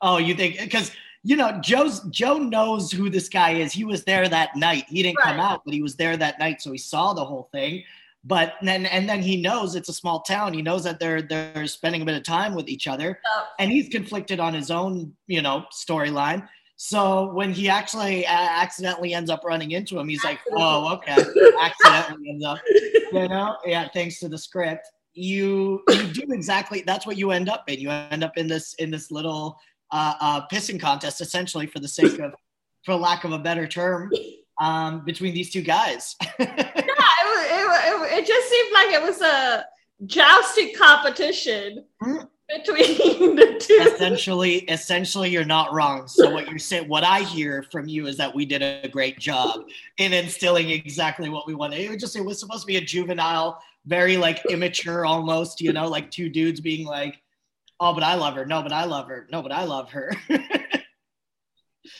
oh, 0.00 0.18
you 0.18 0.34
think 0.34 0.58
because 0.58 0.92
you 1.26 1.34
know, 1.34 1.58
Joe's 1.60 2.02
Joe 2.10 2.38
knows 2.38 2.92
who 2.92 3.10
this 3.10 3.28
guy 3.28 3.54
is. 3.54 3.72
He 3.72 3.84
was 3.84 4.04
there 4.04 4.28
that 4.28 4.54
night. 4.54 4.84
He 4.88 5.02
didn't 5.02 5.18
right. 5.18 5.32
come 5.32 5.40
out, 5.40 5.62
but 5.64 5.74
he 5.74 5.82
was 5.82 5.96
there 5.96 6.16
that 6.16 6.38
night, 6.38 6.62
so 6.62 6.70
he 6.70 6.78
saw 6.78 7.14
the 7.14 7.24
whole 7.24 7.48
thing. 7.50 7.82
But 8.26 8.54
then 8.60 8.86
and 8.86 9.08
then 9.08 9.22
he 9.22 9.40
knows 9.40 9.76
it's 9.76 9.88
a 9.88 9.92
small 9.92 10.20
town. 10.22 10.52
He 10.52 10.60
knows 10.60 10.82
that 10.82 10.98
they're 10.98 11.22
they're 11.22 11.66
spending 11.68 12.02
a 12.02 12.04
bit 12.04 12.16
of 12.16 12.24
time 12.24 12.54
with 12.54 12.68
each 12.68 12.88
other, 12.88 13.20
oh. 13.24 13.44
and 13.60 13.70
he's 13.70 13.88
conflicted 13.88 14.40
on 14.40 14.52
his 14.52 14.68
own, 14.70 15.14
you 15.28 15.42
know, 15.42 15.64
storyline. 15.72 16.48
So 16.74 17.32
when 17.32 17.52
he 17.52 17.68
actually 17.68 18.26
uh, 18.26 18.30
accidentally 18.32 19.14
ends 19.14 19.30
up 19.30 19.44
running 19.44 19.70
into 19.70 19.96
him, 19.98 20.08
he's 20.08 20.24
like, 20.24 20.40
"Oh, 20.50 20.92
okay." 20.94 21.16
accidentally 21.60 22.30
ends 22.30 22.44
up, 22.44 22.58
you 23.12 23.28
know, 23.28 23.58
yeah, 23.64 23.88
thanks 23.94 24.18
to 24.18 24.28
the 24.28 24.38
script. 24.38 24.90
You 25.14 25.82
you 25.88 26.08
do 26.08 26.22
exactly 26.30 26.82
that's 26.84 27.06
what 27.06 27.16
you 27.16 27.30
end 27.30 27.48
up 27.48 27.64
in. 27.68 27.78
You 27.78 27.90
end 27.90 28.24
up 28.24 28.36
in 28.36 28.48
this 28.48 28.74
in 28.74 28.90
this 28.90 29.12
little 29.12 29.56
uh, 29.92 30.14
uh, 30.20 30.46
pissing 30.48 30.80
contest, 30.80 31.20
essentially, 31.20 31.66
for 31.66 31.78
the 31.78 31.88
sake 31.88 32.18
of, 32.18 32.34
for 32.84 32.96
lack 32.96 33.22
of 33.22 33.30
a 33.30 33.38
better 33.38 33.68
term, 33.68 34.10
um, 34.58 35.04
between 35.04 35.34
these 35.34 35.50
two 35.50 35.62
guys. 35.62 36.16
yeah, 36.38 36.46
it, 36.48 36.92
it, 37.28 38.18
it, 38.18 38.26
just 38.26 38.48
seemed 38.48 38.72
like 38.72 38.90
it 38.90 39.02
was 39.02 39.20
a 39.20 39.64
jousting 40.06 40.72
competition. 40.74 41.84
Mm-hmm. 42.02 42.24
Between 42.48 43.34
the 43.36 43.56
two, 43.60 43.74
essentially, 43.74 44.58
essentially, 44.68 45.30
you're 45.30 45.44
not 45.44 45.72
wrong. 45.72 46.06
So 46.06 46.30
what 46.30 46.48
you're 46.48 46.60
saying, 46.60 46.88
what 46.88 47.02
I 47.02 47.22
hear 47.22 47.64
from 47.72 47.88
you 47.88 48.06
is 48.06 48.16
that 48.18 48.32
we 48.32 48.44
did 48.44 48.62
a 48.62 48.88
great 48.88 49.18
job 49.18 49.62
in 49.98 50.12
instilling 50.12 50.70
exactly 50.70 51.28
what 51.28 51.48
we 51.48 51.56
wanted. 51.56 51.80
It 51.80 51.90
was 51.90 52.00
just, 52.00 52.14
it 52.14 52.24
was 52.24 52.38
supposed 52.38 52.60
to 52.60 52.66
be 52.68 52.76
a 52.76 52.80
juvenile, 52.80 53.60
very 53.84 54.16
like 54.16 54.46
immature, 54.46 55.04
almost, 55.04 55.60
you 55.60 55.72
know, 55.72 55.88
like 55.88 56.08
two 56.12 56.28
dudes 56.28 56.60
being 56.60 56.86
like, 56.86 57.20
oh, 57.80 57.92
but 57.92 58.04
I 58.04 58.14
love 58.14 58.34
her. 58.34 58.46
No, 58.46 58.62
but 58.62 58.72
I 58.72 58.84
love 58.84 59.08
her. 59.08 59.26
No, 59.32 59.42
but 59.42 59.50
I 59.50 59.64
love 59.64 59.90
her. 59.90 60.12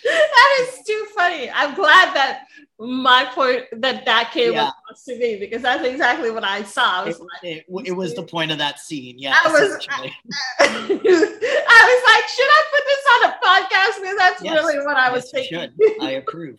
that 0.06 0.58
is 0.60 0.84
too 0.86 1.06
funny. 1.14 1.50
I'm 1.50 1.74
glad 1.74 2.14
that 2.14 2.46
my 2.78 3.24
point 3.34 3.64
that 3.80 4.04
that 4.04 4.30
came 4.32 4.52
yeah. 4.52 4.68
across 4.68 5.04
to 5.04 5.18
me 5.18 5.36
because 5.38 5.62
that's 5.62 5.84
exactly 5.84 6.30
what 6.30 6.44
I 6.44 6.62
saw. 6.62 7.02
I 7.02 7.04
was 7.04 7.16
it, 7.16 7.22
like, 7.22 7.86
it, 7.86 7.88
it, 7.88 7.92
was 7.92 8.14
the 8.14 8.22
point 8.22 8.52
of 8.52 8.58
that 8.58 8.78
scene. 8.78 9.18
Yeah, 9.18 9.38
I 9.44 9.48
was. 9.50 9.86
I, 9.90 10.12
I, 10.60 11.80
was 11.88 12.02
like, 12.10 12.28
should 12.28 12.50
I 12.50 12.62
put 12.72 12.84
this 12.86 13.04
on 13.14 13.24
a 13.24 13.32
podcast? 13.44 14.00
Because 14.02 14.18
that's 14.18 14.42
yes. 14.42 14.54
really 14.54 14.84
what 14.84 14.96
I 14.96 15.10
was 15.10 15.30
yes, 15.32 15.48
thinking. 15.48 15.96
I 16.00 16.10
approve. 16.12 16.58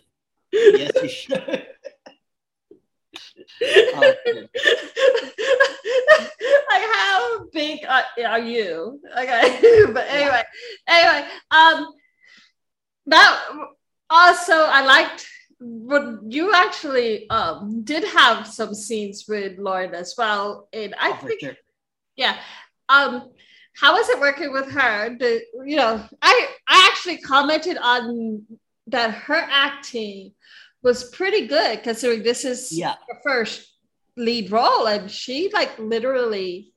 yes, 0.52 0.92
you 1.02 1.10
should. 1.10 1.68
Oh, 3.62 4.00
like 6.70 6.84
how 6.94 7.46
big 7.52 7.80
are, 7.88 8.04
are 8.28 8.40
you? 8.40 9.00
Okay, 9.18 9.86
but 9.92 10.06
anyway, 10.08 10.44
anyway, 10.88 11.28
um, 11.52 11.88
that 13.08 13.34
also 14.10 14.54
I 14.54 14.86
liked. 14.86 15.28
But 15.60 16.20
you 16.30 16.54
actually 16.54 17.28
um 17.32 17.82
did 17.84 18.04
have 18.04 18.46
some 18.46 18.76
scenes 18.76 19.26
with 19.28 19.58
Lauren 19.58 19.96
as 19.96 20.14
well, 20.18 20.70
and 20.72 20.94
I 21.00 21.12
Oh, 21.12 21.26
think 21.26 21.40
sure. 21.42 21.58
yeah. 22.16 22.38
Um, 22.90 23.32
how 23.76 23.94
was 23.98 24.08
it 24.10 24.20
working 24.20 24.52
with 24.54 24.70
her? 24.72 25.18
The, 25.18 25.42
you 25.66 25.78
know, 25.78 26.04
I 26.22 26.48
I 26.68 26.88
actually 26.92 27.18
commented 27.18 27.78
on 27.82 28.46
that 28.88 29.12
her 29.28 29.42
acting 29.50 30.34
was 30.84 31.10
pretty 31.10 31.48
good 31.48 31.82
considering 31.84 32.22
this 32.24 32.46
is 32.46 32.72
Yeah. 32.72 32.94
her 33.10 33.20
first 33.24 33.68
lead 34.16 34.52
role, 34.52 34.88
and 34.88 35.10
she 35.10 35.50
like 35.54 35.78
literally 35.80 36.72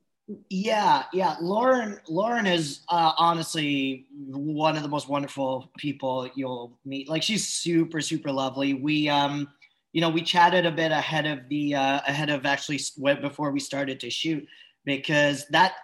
Yeah, 0.48 1.04
yeah. 1.12 1.36
Lauren, 1.40 1.98
Lauren 2.08 2.46
is 2.46 2.80
uh, 2.88 3.12
honestly 3.16 4.06
one 4.28 4.76
of 4.76 4.82
the 4.82 4.88
most 4.88 5.08
wonderful 5.08 5.70
people 5.76 6.28
you'll 6.34 6.78
meet. 6.84 7.08
Like 7.08 7.22
she's 7.22 7.48
super, 7.48 8.00
super 8.00 8.30
lovely. 8.30 8.74
We, 8.74 9.08
um, 9.08 9.48
you 9.92 10.00
know, 10.00 10.10
we 10.10 10.22
chatted 10.22 10.66
a 10.66 10.70
bit 10.70 10.92
ahead 10.92 11.26
of 11.26 11.48
the 11.48 11.74
uh, 11.74 12.00
ahead 12.06 12.30
of 12.30 12.46
actually 12.46 12.80
before 13.20 13.50
we 13.50 13.58
started 13.58 13.98
to 14.00 14.10
shoot 14.10 14.46
because 14.84 15.46
that 15.48 15.74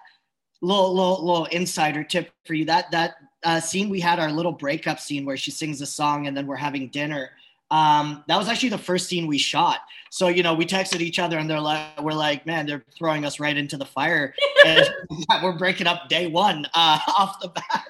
little 0.63 0.95
little 0.95 1.25
little 1.25 1.47
insider 1.47 2.05
tip 2.05 2.31
for 2.45 2.55
you 2.55 2.65
that 2.65 2.91
that 2.91 3.15
uh, 3.45 3.61
scene 3.61 3.89
we 3.89 4.01
had 4.01 4.19
our 4.19 4.31
little 4.31 4.53
breakup 4.53 4.99
scene 5.01 5.25
where 5.25 5.37
she 5.37 5.51
sings 5.51 5.81
a 5.81 5.87
song 5.87 6.27
and 6.27 6.37
then 6.37 6.47
we're 6.47 6.57
having 6.57 6.89
dinner. 6.89 7.31
Um, 7.71 8.25
that 8.29 8.37
was 8.39 8.49
actually 8.49 8.69
the 8.69 8.79
first 8.79 9.09
scene 9.09 9.27
we 9.27 9.39
shot. 9.39 9.81
So 10.11 10.29
you 10.29 10.43
know, 10.43 10.55
we 10.55 10.67
texted 10.67 11.01
each 11.01 11.19
other 11.19 11.39
and 11.39 11.49
they're 11.49 11.61
like, 11.61 12.01
we're 12.01 12.13
like, 12.13 12.47
man, 12.47 12.67
they're 12.67 12.85
throwing 12.97 13.25
us 13.25 13.41
right 13.41 13.57
into 13.57 13.77
the 13.77 13.85
fire 13.85 14.35
and 14.67 14.89
we're 15.43 15.59
breaking 15.59 15.87
up 15.87 16.09
day 16.09 16.27
one 16.27 16.67
uh, 16.75 16.99
off 17.19 17.41
the 17.41 17.49
bat. 17.49 17.85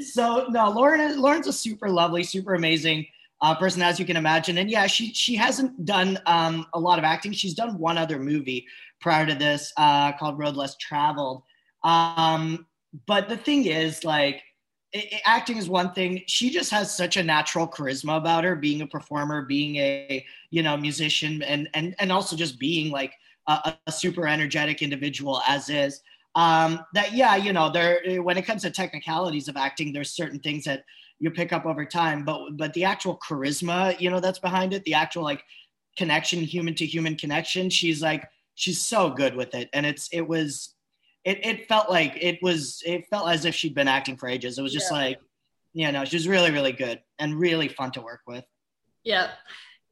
So 0.00 0.46
no, 0.50 0.70
Lauren 0.70 1.00
is 1.00 1.16
Lauren's 1.16 1.46
a 1.46 1.52
super 1.52 1.88
lovely, 1.88 2.22
super 2.22 2.54
amazing 2.54 3.06
uh, 3.40 3.54
person 3.54 3.82
as 3.82 3.98
you 3.98 4.06
can 4.06 4.16
imagine, 4.16 4.58
and 4.58 4.70
yeah, 4.70 4.86
she 4.86 5.12
she 5.12 5.34
hasn't 5.34 5.84
done 5.84 6.18
um, 6.26 6.66
a 6.74 6.80
lot 6.80 6.98
of 6.98 7.04
acting. 7.04 7.32
She's 7.32 7.54
done 7.54 7.78
one 7.78 7.98
other 7.98 8.18
movie 8.18 8.66
prior 9.00 9.26
to 9.26 9.34
this 9.34 9.72
uh, 9.76 10.12
called 10.12 10.38
Road 10.38 10.56
Less 10.56 10.76
Traveled. 10.76 11.42
Um, 11.84 12.66
but 13.06 13.28
the 13.28 13.36
thing 13.36 13.66
is, 13.66 14.04
like, 14.04 14.42
i 14.96 15.08
i- 15.12 15.22
acting 15.24 15.56
is 15.56 15.68
one 15.68 15.92
thing. 15.92 16.22
She 16.26 16.50
just 16.50 16.70
has 16.70 16.96
such 16.96 17.16
a 17.16 17.22
natural 17.22 17.68
charisma 17.68 18.16
about 18.16 18.44
her, 18.44 18.56
being 18.56 18.82
a 18.82 18.86
performer, 18.86 19.42
being 19.42 19.76
a 19.76 20.24
you 20.50 20.62
know 20.62 20.76
musician, 20.76 21.42
and 21.42 21.68
and 21.74 21.94
and 21.98 22.10
also 22.12 22.36
just 22.36 22.58
being 22.58 22.90
like 22.90 23.14
a, 23.46 23.74
a 23.86 23.92
super 23.92 24.26
energetic 24.26 24.82
individual 24.82 25.40
as 25.46 25.68
is 25.68 26.00
um, 26.34 26.84
that 26.94 27.14
yeah 27.14 27.34
you 27.36 27.52
know 27.52 27.70
there 27.70 28.00
when 28.22 28.36
it 28.36 28.46
comes 28.46 28.62
to 28.62 28.70
technicalities 28.70 29.48
of 29.48 29.56
acting 29.56 29.92
there's 29.92 30.10
certain 30.14 30.38
things 30.38 30.64
that 30.64 30.84
you 31.18 31.30
pick 31.30 31.52
up 31.52 31.64
over 31.64 31.84
time 31.84 32.24
but 32.24 32.56
but 32.56 32.72
the 32.74 32.84
actual 32.84 33.18
charisma 33.26 33.98
you 33.98 34.10
know 34.10 34.20
that's 34.20 34.38
behind 34.38 34.74
it 34.74 34.84
the 34.84 34.94
actual 34.94 35.22
like 35.22 35.42
connection 35.96 36.40
human 36.40 36.74
to 36.74 36.84
human 36.84 37.16
connection 37.16 37.70
she's 37.70 38.02
like 38.02 38.28
she's 38.54 38.80
so 38.82 39.08
good 39.08 39.34
with 39.34 39.54
it 39.54 39.70
and 39.72 39.86
it's 39.86 40.08
it 40.12 40.20
was 40.20 40.74
it, 41.30 41.44
it 41.44 41.68
felt 41.68 41.90
like 41.90 42.12
it 42.20 42.38
was 42.40 42.82
it 42.86 43.00
felt 43.10 43.28
as 43.28 43.44
if 43.44 43.54
she'd 43.54 43.74
been 43.74 43.88
acting 43.88 44.16
for 44.16 44.28
ages 44.28 44.58
it 44.58 44.62
was 44.62 44.72
just 44.72 44.90
Yeah. 44.90 44.98
like 44.98 45.18
you 45.74 45.92
know 45.92 46.04
she 46.04 46.16
was 46.16 46.26
really 46.26 46.50
really 46.50 46.72
good 46.72 46.98
and 47.18 47.28
really 47.46 47.68
fun 47.68 47.90
to 47.92 48.00
work 48.00 48.22
with 48.26 48.44
yeah. 49.06 49.28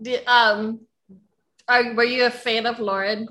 The 0.00 0.26
um, 0.26 0.80
are 1.68 1.94
were 1.94 2.04
you 2.04 2.26
a 2.26 2.30
fan 2.30 2.66
of 2.66 2.80
Lauren 2.80 3.28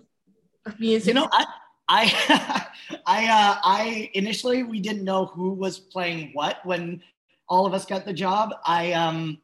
music? 0.80 1.10
You 1.10 1.16
know, 1.16 1.28
I, 1.32 1.46
I, 1.90 2.68
I, 3.06 3.26
uh, 3.26 3.60
I 3.62 4.10
initially 4.14 4.64
we 4.64 4.80
didn't 4.80 5.04
know 5.04 5.26
who 5.26 5.52
was 5.52 5.78
playing 5.78 6.32
what 6.34 6.66
when 6.66 7.04
all 7.50 7.66
of 7.66 7.74
us 7.74 7.86
got 7.86 8.06
the 8.06 8.14
job. 8.14 8.54
I, 8.66 8.94
um, 8.94 9.40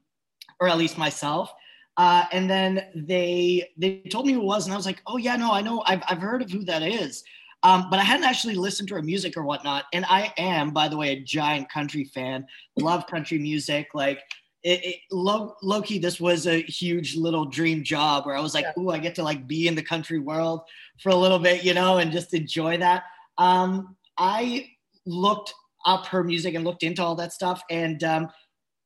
or 0.62 0.70
at 0.70 0.78
least 0.78 0.98
myself. 0.98 1.54
Uh, 1.98 2.24
and 2.32 2.50
then 2.50 2.86
they 2.96 3.70
they 3.78 4.00
told 4.10 4.26
me 4.26 4.32
who 4.32 4.40
it 4.40 4.46
was, 4.46 4.66
and 4.66 4.74
I 4.74 4.78
was 4.78 4.86
like, 4.86 5.02
oh 5.08 5.18
yeah, 5.18 5.36
no, 5.36 5.52
I 5.52 5.62
know, 5.62 5.84
I've 5.86 6.02
I've 6.08 6.20
heard 6.20 6.42
of 6.42 6.50
who 6.50 6.64
that 6.64 6.82
is. 6.82 7.26
Um, 7.64 7.90
but 7.90 8.00
I 8.00 8.04
hadn't 8.04 8.26
actually 8.26 8.56
listened 8.56 8.88
to 8.90 8.96
her 8.96 9.02
music 9.02 9.36
or 9.36 9.44
whatnot. 9.44 9.86
And 9.94 10.06
I 10.06 10.34
am, 10.38 10.72
by 10.72 10.88
the 10.88 10.96
way, 10.98 11.10
a 11.10 11.20
giant 11.20 11.70
country 11.70 12.06
fan. 12.06 12.46
Love 12.78 13.06
country 13.08 13.38
music. 13.38 13.90
Like 13.94 14.20
it, 14.64 14.84
it 14.84 14.96
low, 15.12 15.56
low 15.62 15.82
key, 15.82 16.00
this 16.00 16.20
was 16.20 16.48
a 16.48 16.62
huge 16.62 17.16
little 17.16 17.46
dream 17.46 17.84
job 17.84 18.26
where 18.26 18.36
I 18.36 18.40
was 18.40 18.54
like, 18.54 18.66
Yeah. 18.66 18.82
ooh, 18.84 18.90
I 18.90 18.98
get 18.98 19.16
to 19.16 19.24
like 19.24 19.48
be 19.48 19.68
in 19.68 19.76
the 19.76 19.84
country 19.84 20.20
world 20.20 20.62
for 21.02 21.10
a 21.10 21.16
little 21.16 21.40
bit, 21.40 21.64
you 21.64 21.74
know, 21.74 21.98
and 21.98 22.12
just 22.12 22.34
enjoy 22.34 22.78
that. 22.78 23.04
Um, 23.38 23.96
I 24.18 24.70
looked 25.06 25.54
up 25.86 26.06
her 26.08 26.24
music 26.24 26.56
and 26.56 26.64
looked 26.64 26.84
into 26.84 27.04
all 27.04 27.16
that 27.16 27.34
stuff. 27.34 27.62
And 27.70 28.04
um, 28.04 28.30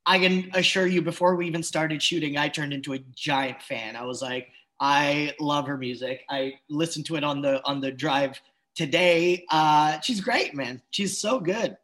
I 0.06 0.18
can 0.18 0.50
assure 0.54 0.86
you, 0.86 1.02
before 1.02 1.36
we 1.36 1.46
even 1.46 1.62
started 1.62 2.02
shooting, 2.02 2.36
I 2.36 2.48
turned 2.48 2.72
into 2.72 2.92
a 2.92 2.98
giant 3.14 3.62
fan. 3.62 3.96
I 3.96 4.04
was 4.04 4.20
like, 4.22 4.48
I 4.80 5.32
love 5.40 5.66
her 5.66 5.78
music. 5.78 6.22
I 6.28 6.54
listened 6.68 7.06
to 7.06 7.16
it 7.16 7.24
on 7.24 7.40
the 7.40 7.64
on 7.64 7.80
the 7.80 7.92
drive 7.92 8.40
today. 8.74 9.44
Uh, 9.50 10.00
she's 10.00 10.20
great, 10.20 10.54
man. 10.54 10.82
She's 10.90 11.18
so 11.18 11.40
good. 11.40 11.76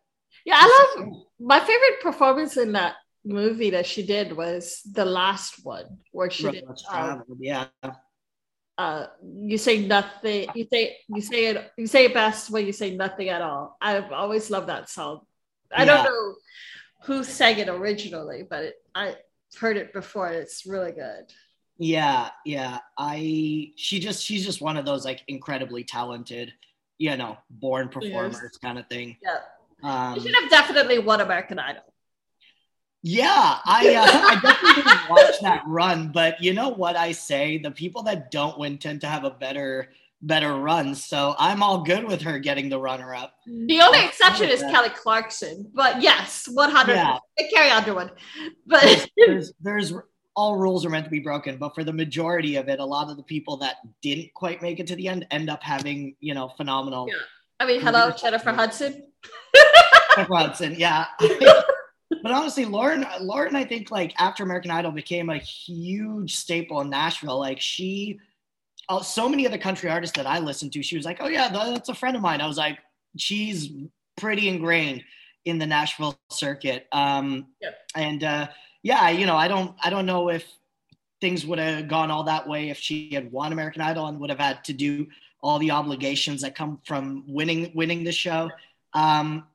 Yeah, 0.45 0.57
I 0.59 0.95
love 0.99 1.13
my 1.39 1.61
favorite 1.61 2.01
performance 2.03 2.57
in 2.57 2.73
that 2.73 2.97
movie 3.25 3.71
that 3.71 3.87
she 3.87 4.05
did 4.05 4.35
was 4.37 4.81
the 4.91 5.05
last 5.05 5.65
one 5.65 5.99
where 6.13 6.31
she 6.31 6.51
did 6.51 6.65
uh. 6.91 7.19
Yeah, 7.39 7.67
uh 8.79 9.07
you 9.45 9.59
say 9.59 9.87
nothing 9.87 10.49
you 10.55 10.67
say 10.73 10.97
you 11.07 11.21
say 11.21 11.47
it 11.47 11.71
you 11.77 11.87
say 11.87 12.07
it 12.07 12.15
best 12.15 12.51
when 12.51 12.65
you 12.65 12.73
say 12.73 12.97
nothing 12.97 13.29
at 13.29 13.43
all 13.43 13.77
i've 13.83 14.11
always 14.11 14.51
loved 14.51 14.69
that 14.71 14.89
song 14.89 15.21
i 15.71 15.85
Yeah. 15.85 15.97
don't 15.97 16.05
know 16.05 16.35
who 17.05 17.23
sang 17.23 17.59
it 17.59 17.69
originally 17.69 18.43
but 18.49 18.65
it, 18.65 18.75
i've 18.95 19.17
heard 19.61 19.77
it 19.77 19.93
before 19.93 20.29
it's 20.29 20.65
really 20.65 20.93
good 20.93 21.31
yeah, 21.83 22.29
yeah. 22.45 22.79
I 22.99 23.73
she 23.77 24.01
just 24.01 24.23
she's 24.23 24.45
just 24.45 24.61
one 24.61 24.77
of 24.77 24.85
those 24.85 25.03
like 25.07 25.23
incredibly 25.29 25.83
talented, 25.83 26.53
you 27.01 27.17
know, 27.17 27.33
born 27.49 27.89
performers 27.89 28.59
kind 28.63 28.79
of 28.79 28.87
thing. 28.93 29.17
yeah 29.25 29.41
Um, 29.83 30.15
you 30.15 30.21
should 30.23 30.37
have 30.41 30.51
definitely 30.51 30.99
won 31.01 31.21
american 31.21 31.59
idol 31.59 31.83
Yeah, 33.03 33.57
I 33.65 33.95
uh, 33.97 34.05
I 34.33 34.35
definitely 34.43 34.83
didn't 34.83 35.09
watch 35.09 35.41
that 35.41 35.63
run, 35.67 36.13
but 36.13 36.33
you 36.45 36.53
know 36.53 36.69
what 36.69 36.97
I 36.97 37.13
say? 37.13 37.57
The 37.57 37.71
people 37.71 38.03
that 38.05 38.31
don't 38.31 38.59
win 38.59 38.77
tend 38.77 39.01
to 39.01 39.07
have 39.15 39.25
a 39.25 39.31
better 39.31 39.89
better 40.21 40.53
run. 40.57 40.95
So 40.95 41.35
I'm 41.39 41.63
all 41.63 41.81
good 41.83 42.05
with 42.05 42.21
her 42.29 42.39
getting 42.39 42.69
the 42.69 42.79
runner 42.79 43.15
up. 43.15 43.31
the 43.73 43.81
only 43.81 44.01
Oh, 44.05 44.09
exception 44.09 44.49
is 44.51 44.61
yeah. 44.61 44.71
kelly 44.73 44.91
clarkson 45.03 45.55
but 45.73 46.03
yes 46.03 46.47
100 46.53 46.93
Yeah. 46.93 47.17
carrie 47.53 47.71
underwood 47.71 48.11
but 48.67 48.85
There's 49.17 49.47
there's 49.67 49.89
all 50.37 50.57
rules 50.57 50.85
are 50.85 50.91
meant 50.91 51.05
to 51.05 51.11
be 51.11 51.21
broken, 51.21 51.57
but 51.57 51.75
for 51.75 51.85
the 51.85 51.93
majority 51.93 52.57
of 52.57 52.69
it, 52.69 52.79
a 52.79 52.85
lot 52.85 53.11
of 53.11 53.17
the 53.17 53.23
people 53.23 53.57
that 53.59 53.77
didn't 54.01 54.33
quite 54.35 54.63
make 54.63 54.81
it 54.81 54.87
to 54.87 54.97
the 54.97 55.09
end 55.09 55.27
end 55.31 55.51
up 55.51 55.63
having 55.63 56.15
you 56.21 56.35
know 56.35 56.49
phenomenal. 56.57 57.09
Yeah. 57.09 57.15
i 57.59 57.67
mean 57.67 57.81
hello 57.81 58.11
jennifer 58.11 58.53
hudson 58.53 59.03
Jennifer 60.17 60.35
Hudson, 60.35 60.75
yeah. 60.77 61.07
but 61.21 62.33
honestly, 62.33 62.65
Lauren, 62.65 63.07
Lauren, 63.21 63.57
I 63.57 63.65
think 63.65 63.91
like 63.91 64.15
after 64.19 64.43
American 64.43 64.71
Idol 64.71 64.93
became 64.93 65.31
a 65.31 65.39
huge 65.39 66.37
staple 66.37 66.81
in 66.81 66.91
Nashville. 66.91 67.39
Like 67.39 67.61
she, 67.61 68.19
uh, 68.89 69.03
so 69.03 69.29
many 69.29 69.47
of 69.47 69.53
the 69.53 69.59
country 69.59 69.91
artists 69.91 70.17
that 70.17 70.27
I 70.27 70.39
listened 70.39 70.73
to, 70.73 70.83
she 70.83 70.97
was 70.97 71.05
like, 71.05 71.19
"Oh 71.21 71.29
yeah, 71.29 71.49
that's 71.49 71.89
a 71.89 71.95
friend 71.95 72.17
of 72.17 72.23
mine." 72.23 72.41
I 72.41 72.47
was 72.47 72.59
like, 72.59 72.79
she's 73.17 73.71
pretty 74.17 74.49
ingrained 74.49 75.05
in 75.45 75.59
the 75.59 75.67
Nashville 75.67 76.19
circuit. 76.31 76.87
Um, 76.93 77.47
Yep. 77.61 77.75
And 77.97 78.25
uh, 78.25 78.49
yeah, 78.83 79.11
you 79.11 79.27
know, 79.27 79.37
I 79.37 79.49
don't, 79.49 79.75
I 79.83 79.91
don't 79.91 80.07
know 80.07 80.31
if 80.31 80.47
things 81.21 81.45
would 81.47 81.59
have 81.59 81.89
gone 81.89 82.11
all 82.11 82.25
that 82.25 82.49
way 82.49 82.71
if 82.71 82.79
she 82.79 83.11
had 83.13 83.31
won 83.31 83.53
American 83.53 83.83
Idol 83.83 84.07
and 84.07 84.19
would 84.21 84.31
have 84.31 84.39
had 84.39 84.65
to 84.65 84.73
do 84.73 85.07
all 85.43 85.59
the 85.59 85.71
obligations 85.71 86.43
that 86.43 86.55
come 86.55 86.81
from 86.85 87.25
winning 87.27 87.73
winning 87.75 88.05
the 88.05 88.13
show. 88.13 88.51
Um, 88.95 89.47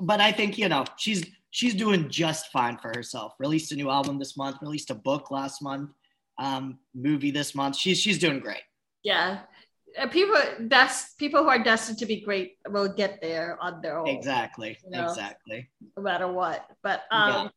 but 0.00 0.20
I 0.20 0.32
think 0.32 0.58
you 0.58 0.68
know 0.68 0.84
she's 0.96 1.24
she's 1.50 1.74
doing 1.74 2.08
just 2.08 2.50
fine 2.52 2.78
for 2.78 2.92
herself. 2.94 3.34
Released 3.38 3.72
a 3.72 3.76
new 3.76 3.90
album 3.90 4.18
this 4.18 4.36
month. 4.36 4.58
Released 4.60 4.90
a 4.90 4.94
book 4.94 5.30
last 5.30 5.62
month. 5.62 5.90
Um, 6.38 6.78
movie 6.94 7.30
this 7.30 7.54
month. 7.54 7.76
She's 7.76 8.00
she's 8.00 8.18
doing 8.18 8.40
great. 8.40 8.62
Yeah. 9.02 9.40
Uh, 9.96 10.08
people 10.08 10.34
that's 10.62 11.14
people 11.14 11.42
who 11.42 11.48
are 11.48 11.62
destined 11.62 11.98
to 11.98 12.06
be 12.06 12.20
great 12.20 12.56
will 12.68 12.92
get 12.92 13.20
there 13.22 13.56
on 13.60 13.80
their 13.80 13.98
own 13.98 14.08
Exactly. 14.08 14.76
You 14.84 14.90
know. 14.90 15.04
Exactly. 15.04 15.68
no 15.96 16.02
matter 16.02 16.26
what 16.26 16.66
but 16.82 17.02
um 17.12 17.30
Yeah. 17.30 17.48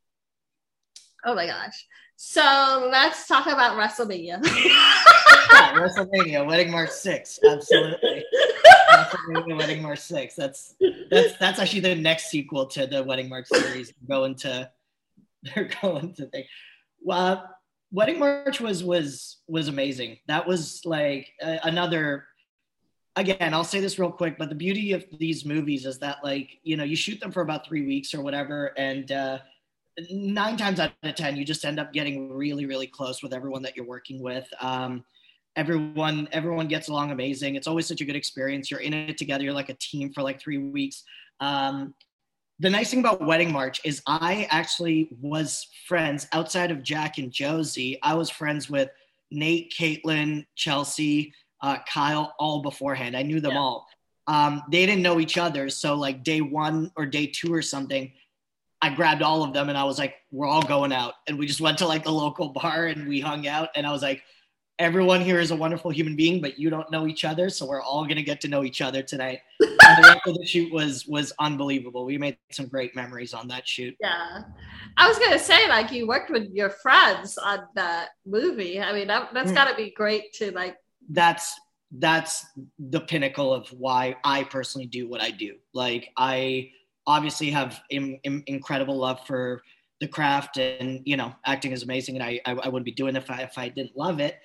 Oh 1.25 1.35
my 1.35 1.45
gosh 1.45 1.85
so 2.15 2.89
let's 2.91 3.27
talk 3.27 3.47
about 3.47 3.77
wrestlemania 3.77 4.41
Yeah, 5.51 5.73
WrestleMania, 5.73 6.45
Wedding 6.45 6.71
March 6.71 6.89
Six. 6.89 7.39
Absolutely. 7.47 8.23
WrestleMania, 8.91 9.57
Wedding 9.57 9.81
March 9.81 9.99
Six. 9.99 10.35
That's 10.35 10.75
that's 11.09 11.37
that's 11.37 11.59
actually 11.59 11.81
the 11.81 11.95
next 11.95 12.29
sequel 12.29 12.65
to 12.67 12.85
the 12.87 13.03
Wedding 13.03 13.29
March 13.29 13.47
series. 13.47 13.93
They're 14.01 14.17
going 14.17 14.35
to 14.35 14.69
they're 15.43 15.69
going 15.81 16.13
to 16.15 16.25
think. 16.27 16.47
Well, 17.01 17.49
Wedding 17.91 18.19
March 18.19 18.59
was 18.59 18.83
was 18.83 19.37
was 19.47 19.67
amazing. 19.67 20.17
That 20.27 20.47
was 20.47 20.81
like 20.85 21.31
uh, 21.41 21.57
another. 21.63 22.25
Again, 23.15 23.53
I'll 23.53 23.63
say 23.63 23.79
this 23.79 23.97
real 23.97 24.11
quick, 24.11 24.37
but 24.37 24.49
the 24.49 24.55
beauty 24.55 24.93
of 24.93 25.03
these 25.17 25.43
movies 25.43 25.87
is 25.87 25.97
that 25.99 26.17
like 26.23 26.59
you 26.63 26.77
know 26.77 26.83
you 26.83 26.95
shoot 26.95 27.19
them 27.19 27.31
for 27.31 27.41
about 27.41 27.65
three 27.65 27.85
weeks 27.85 28.13
or 28.13 28.21
whatever, 28.21 28.73
and 28.77 29.11
uh, 29.11 29.39
nine 30.11 30.57
times 30.57 30.79
out 30.79 30.91
of 31.03 31.15
ten 31.15 31.35
you 31.35 31.43
just 31.43 31.65
end 31.65 31.79
up 31.79 31.91
getting 31.91 32.31
really 32.31 32.65
really 32.65 32.87
close 32.87 33.23
with 33.23 33.33
everyone 33.33 33.61
that 33.63 33.75
you're 33.75 33.85
working 33.85 34.21
with. 34.21 34.47
Um, 34.61 35.03
everyone 35.55 36.29
everyone 36.31 36.67
gets 36.67 36.87
along 36.87 37.11
amazing. 37.11 37.55
It's 37.55 37.67
always 37.67 37.87
such 37.87 38.01
a 38.01 38.05
good 38.05 38.15
experience. 38.15 38.69
You're 38.69 38.79
in 38.79 38.93
it 38.93 39.17
together. 39.17 39.43
You're 39.43 39.53
like 39.53 39.69
a 39.69 39.77
team 39.79 40.13
for 40.13 40.21
like 40.21 40.39
three 40.39 40.59
weeks. 40.59 41.03
Um, 41.39 41.93
the 42.59 42.69
nice 42.69 42.89
thing 42.89 42.99
about 42.99 43.21
Wedding 43.21 43.51
March 43.51 43.81
is 43.83 44.01
I 44.07 44.47
actually 44.49 45.09
was 45.21 45.67
friends 45.87 46.27
outside 46.31 46.71
of 46.71 46.81
Jack 46.81 47.17
and 47.17 47.31
Josie. 47.31 47.99
I 48.01 48.15
was 48.15 48.29
friends 48.29 48.69
with 48.69 48.89
Nate, 49.29 49.73
Caitlin, 49.77 50.45
Chelsea, 50.55 51.33
uh, 51.61 51.77
Kyle, 51.91 52.33
all 52.39 52.61
beforehand. 52.61 53.15
I 53.15 53.23
knew 53.23 53.39
them 53.39 53.53
yeah. 53.53 53.59
all. 53.59 53.87
Um, 54.27 54.63
they 54.71 54.85
didn't 54.85 55.03
know 55.03 55.19
each 55.19 55.37
other. 55.37 55.69
So, 55.69 55.95
like 55.95 56.23
day 56.23 56.41
one 56.41 56.91
or 56.95 57.05
day 57.05 57.27
two 57.27 57.53
or 57.53 57.61
something, 57.61 58.11
I 58.81 58.93
grabbed 58.93 59.21
all 59.21 59.43
of 59.43 59.53
them 59.53 59.69
and 59.69 59.77
I 59.77 59.83
was 59.83 59.97
like, 59.97 60.15
we're 60.31 60.47
all 60.47 60.61
going 60.61 60.93
out. 60.93 61.15
And 61.27 61.39
we 61.39 61.47
just 61.47 61.61
went 61.61 61.79
to 61.79 61.87
like 61.87 62.03
the 62.03 62.11
local 62.11 62.49
bar 62.49 62.87
and 62.87 63.07
we 63.07 63.19
hung 63.19 63.47
out. 63.47 63.69
And 63.75 63.87
I 63.87 63.91
was 63.91 64.01
like, 64.01 64.21
everyone 64.79 65.21
here 65.21 65.39
is 65.39 65.51
a 65.51 65.55
wonderful 65.55 65.91
human 65.91 66.15
being, 66.15 66.41
but 66.41 66.59
you 66.59 66.69
don't 66.69 66.89
know 66.91 67.07
each 67.07 67.25
other, 67.25 67.49
so 67.49 67.65
we're 67.65 67.81
all 67.81 68.05
gonna 68.05 68.21
get 68.21 68.41
to 68.41 68.47
know 68.47 68.63
each 68.63 68.81
other 68.81 69.01
tonight. 69.01 69.39
and 69.59 70.03
the 70.03 70.07
rest 70.07 70.27
of 70.27 70.35
the 70.35 70.45
shoot 70.45 70.71
was 70.71 71.05
was 71.07 71.33
unbelievable. 71.39 72.05
We 72.05 72.17
made 72.17 72.37
some 72.51 72.67
great 72.67 72.95
memories 72.95 73.33
on 73.33 73.47
that 73.49 73.67
shoot. 73.67 73.95
Yeah, 73.99 74.41
I 74.97 75.07
was 75.07 75.17
gonna 75.19 75.39
say 75.39 75.67
like 75.67 75.91
you 75.91 76.07
worked 76.07 76.29
with 76.29 76.49
your 76.51 76.69
friends 76.69 77.37
on 77.37 77.59
that 77.75 78.09
movie. 78.25 78.79
I 78.79 78.93
mean 78.93 79.07
that, 79.07 79.33
that's 79.33 79.51
mm. 79.51 79.55
got 79.55 79.69
to 79.69 79.75
be 79.75 79.91
great 79.91 80.33
to 80.33 80.51
like. 80.51 80.77
That's 81.09 81.59
that's 81.91 82.45
the 82.77 82.99
pinnacle 82.99 83.53
of 83.53 83.69
why 83.69 84.17
I 84.23 84.43
personally 84.43 84.87
do 84.87 85.07
what 85.07 85.21
I 85.21 85.31
do. 85.31 85.55
Like 85.73 86.09
I 86.17 86.71
obviously 87.07 87.49
have 87.49 87.81
Im- 87.89 88.19
Im- 88.23 88.43
incredible 88.45 88.97
love 88.97 89.25
for 89.25 89.61
the 89.99 90.07
craft 90.07 90.57
and 90.57 91.01
you 91.05 91.17
know 91.17 91.33
acting 91.45 91.71
is 91.71 91.81
amazing 91.81 92.15
and 92.15 92.23
I, 92.23 92.39
I, 92.45 92.51
I 92.51 92.67
wouldn't 92.67 92.85
be 92.85 92.91
doing 92.91 93.15
it 93.15 93.23
if 93.23 93.31
I, 93.31 93.41
if 93.41 93.57
I 93.57 93.69
didn't 93.69 93.97
love 93.97 94.19
it 94.19 94.37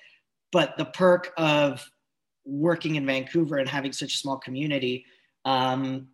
but 0.51 0.77
the 0.77 0.85
perk 0.85 1.33
of 1.37 1.87
working 2.45 2.95
in 2.95 3.05
Vancouver 3.05 3.57
and 3.57 3.67
having 3.67 3.91
such 3.91 4.13
a 4.13 4.17
small 4.17 4.37
community 4.37 5.05
um, 5.45 6.07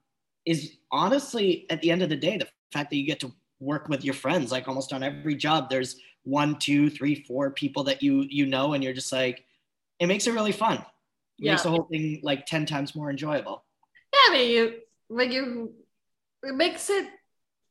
is 0.46 0.78
honestly, 0.92 1.66
at 1.70 1.82
the 1.82 1.92
end 1.92 2.02
of 2.02 2.10
the 2.10 2.16
day, 2.16 2.38
the 2.38 2.48
fact 2.72 2.90
that 2.90 2.98
you 2.98 3.06
get 3.06 3.20
to 3.20 3.32
work 3.60 3.90
with 3.90 4.04
your 4.04 4.14
friends. 4.14 4.52
Like 4.52 4.68
almost 4.68 4.94
on 4.94 5.04
every 5.04 5.36
job, 5.36 5.70
there's 5.70 5.98
one, 6.24 6.58
two, 6.58 6.90
three, 6.90 7.24
four 7.28 7.52
people 7.52 7.84
that 7.86 8.02
you 8.02 8.26
you 8.30 8.46
know, 8.46 8.74
and 8.74 8.84
you're 8.84 8.94
just 8.94 9.12
like, 9.12 9.46
it 10.00 10.08
makes 10.08 10.28
it 10.28 10.34
really 10.34 10.52
fun. 10.52 10.78
It 10.78 10.86
yeah. 11.40 11.52
makes 11.52 11.64
the 11.64 11.70
whole 11.70 11.88
thing 11.92 12.20
like 12.24 12.46
ten 12.46 12.66
times 12.66 12.96
more 12.96 13.10
enjoyable. 13.10 13.64
Yeah, 14.14 14.20
I 14.30 14.34
mean, 14.34 14.52
you 14.52 14.74
when 15.08 15.32
you 15.32 15.74
it 16.44 16.56
makes 16.56 16.90
it 16.90 17.08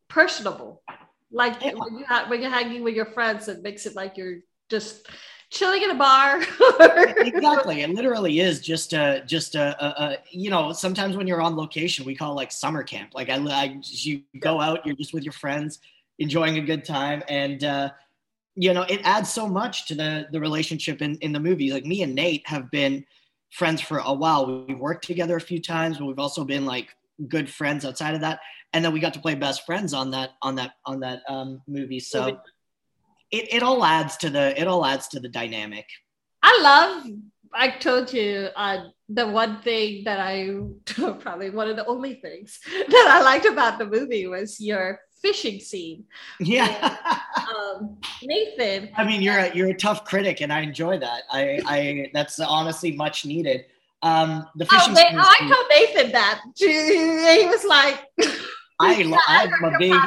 personable. 0.09 0.83
Like 1.31 1.63
yeah. 1.63 1.75
when, 1.75 1.99
you 1.99 2.05
ha- 2.07 2.27
when 2.29 2.41
you're 2.41 2.51
hanging 2.51 2.83
with 2.83 2.95
your 2.95 3.07
friends, 3.07 3.49
it 3.49 3.63
makes 3.63 3.87
it 3.87 3.95
like 3.95 4.17
you're 4.17 4.39
just 4.71 5.07
chilling 5.51 5.83
in 5.83 5.91
a 5.91 5.95
bar. 5.95 6.41
exactly. 7.19 7.83
It 7.83 7.91
literally 7.91 8.41
is 8.41 8.61
just 8.61 8.93
a 8.93 9.23
just 9.27 9.55
a, 9.55 9.77
a, 9.83 10.05
a, 10.05 10.17
you 10.31 10.51
know 10.51 10.73
sometimes 10.73 11.17
when 11.17 11.27
you're 11.27 11.41
on 11.41 11.57
location 11.57 12.05
we 12.05 12.15
call 12.15 12.33
it 12.33 12.37
like 12.37 12.53
summer 12.53 12.83
camp. 12.83 13.11
Like 13.15 13.31
I, 13.31 13.37
I 13.37 13.81
you 13.83 14.23
go 14.41 14.61
out, 14.61 14.85
you're 14.87 14.97
just 14.97 15.13
with 15.13 15.25
your 15.25 15.33
friends, 15.33 15.81
enjoying 16.19 16.59
a 16.59 16.63
good 16.63 16.85
time, 16.85 17.23
and 17.29 17.63
uh, 17.65 17.91
you 18.55 18.73
know 18.73 18.83
it 18.83 19.01
adds 19.05 19.31
so 19.31 19.47
much 19.47 19.87
to 19.89 19.95
the 19.95 20.29
the 20.33 20.41
relationship 20.41 21.03
in 21.03 21.17
in 21.17 21.33
the 21.33 21.41
movie. 21.41 21.73
Like 21.73 21.85
me 21.85 22.03
and 22.03 22.15
Nate 22.15 22.47
have 22.47 22.71
been 22.71 23.05
friends 23.51 23.81
for 23.81 23.99
a 23.99 24.13
while. 24.13 24.65
We've 24.67 24.79
worked 24.79 25.07
together 25.07 25.37
a 25.37 25.41
few 25.41 25.61
times, 25.61 25.99
but 25.99 26.07
we've 26.07 26.19
also 26.19 26.45
been 26.45 26.67
like 26.67 26.95
good 27.26 27.50
friends 27.50 27.85
outside 27.85 28.15
of 28.15 28.21
that. 28.21 28.41
And 28.73 28.85
then 28.85 28.93
we 28.93 29.00
got 29.00 29.15
to 29.15 29.21
play 29.21 29.35
best 29.35 29.65
friends 29.65 29.95
on 29.95 30.11
that 30.13 30.31
on 30.43 30.54
that 30.57 30.73
on 30.85 31.00
that 31.00 31.23
um, 31.28 31.63
movie. 31.67 32.00
So 32.00 32.39
it, 33.31 33.54
it 33.54 33.63
all 33.63 33.85
adds 33.85 34.17
to 34.19 34.31
the 34.31 34.59
it 34.61 34.67
all 34.67 34.85
adds 34.85 35.09
to 35.09 35.21
the 35.21 35.28
dynamic. 35.28 35.87
I 36.43 36.61
love 36.63 37.07
I 37.52 37.71
told 37.71 38.13
you 38.13 38.49
uh, 38.57 38.85
the 39.09 39.26
one 39.26 39.61
thing 39.63 40.04
that 40.04 40.21
I 40.21 40.59
probably 41.21 41.50
one 41.50 41.69
of 41.69 41.76
the 41.76 41.87
only 41.87 42.15
things 42.15 42.61
that 42.89 43.09
I 43.11 43.23
liked 43.23 43.47
about 43.47 43.78
the 43.78 43.87
movie 43.87 44.26
was 44.26 44.61
your 44.61 45.00
fishing 45.23 45.61
scene. 45.61 46.04
Yeah. 46.41 46.97
um, 47.37 47.99
Nathan. 48.23 48.91
I 48.97 49.04
mean, 49.04 49.23
you're 49.23 49.39
a, 49.39 49.54
you're 49.54 49.71
a 49.71 49.75
tough 49.75 50.04
critic, 50.04 50.41
and 50.41 50.52
I 50.52 50.61
enjoy 50.61 50.99
that. 50.99 51.25
I, 51.31 51.61
I 51.67 52.11
that's 52.13 52.39
honestly 52.41 52.93
much 52.93 53.25
needed. 53.25 53.65
Um, 54.02 54.47
the 54.56 54.67
oh, 54.71 54.78
fishing. 54.78 54.95
Oh, 54.97 54.97
wait, 54.97 55.15
I 55.15 55.39
told 55.49 55.67
Nathan 55.71 56.13
that. 56.13 56.41
He 56.56 57.47
was 57.47 57.65
like. 57.65 58.04
I, 58.80 59.19
I'm 59.28 59.75
a 59.75 59.78
big. 59.78 60.00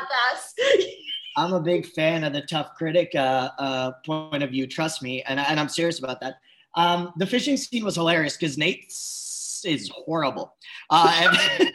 I'm 1.38 1.54
a 1.54 1.62
big 1.62 1.86
fan 1.86 2.23
of 2.23 2.34
the 2.34 2.41
tough 2.41 2.73
critic 2.75 3.12
uh, 3.15 3.49
uh, 3.58 3.91
point 4.06 4.43
of 4.43 4.51
view. 4.51 4.67
Trust 4.67 5.01
me, 5.01 5.23
and, 5.23 5.39
and 5.39 5.60
I'm 5.60 5.69
serious 5.69 5.99
about 5.99 6.19
that. 6.21 6.36
Um, 6.75 7.13
the 7.17 7.25
fishing 7.25 7.58
scene 7.58 7.84
was 7.84 7.95
hilarious 7.95 8.38
because 8.38 8.58
Nate 8.58 8.86
is 8.89 9.89
horrible. 9.93 10.56
Uh, 10.89 11.30
and- 11.60 11.71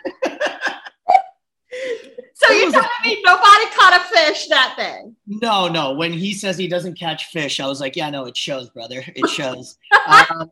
so 2.34 2.52
you're 2.52 2.70
telling 2.70 2.88
a- 3.04 3.08
me 3.08 3.22
nobody 3.24 3.66
caught 3.76 4.00
a 4.00 4.04
fish 4.14 4.48
that 4.48 4.74
day? 4.76 5.04
No, 5.26 5.68
no. 5.68 5.92
When 5.92 6.12
he 6.12 6.34
says 6.34 6.58
he 6.58 6.68
doesn't 6.68 6.98
catch 6.98 7.26
fish, 7.26 7.60
I 7.60 7.66
was 7.66 7.80
like, 7.80 7.96
yeah, 7.96 8.10
no, 8.10 8.26
it 8.26 8.36
shows, 8.36 8.68
brother. 8.70 9.02
It 9.06 9.28
shows. 9.28 9.78
um, 10.30 10.50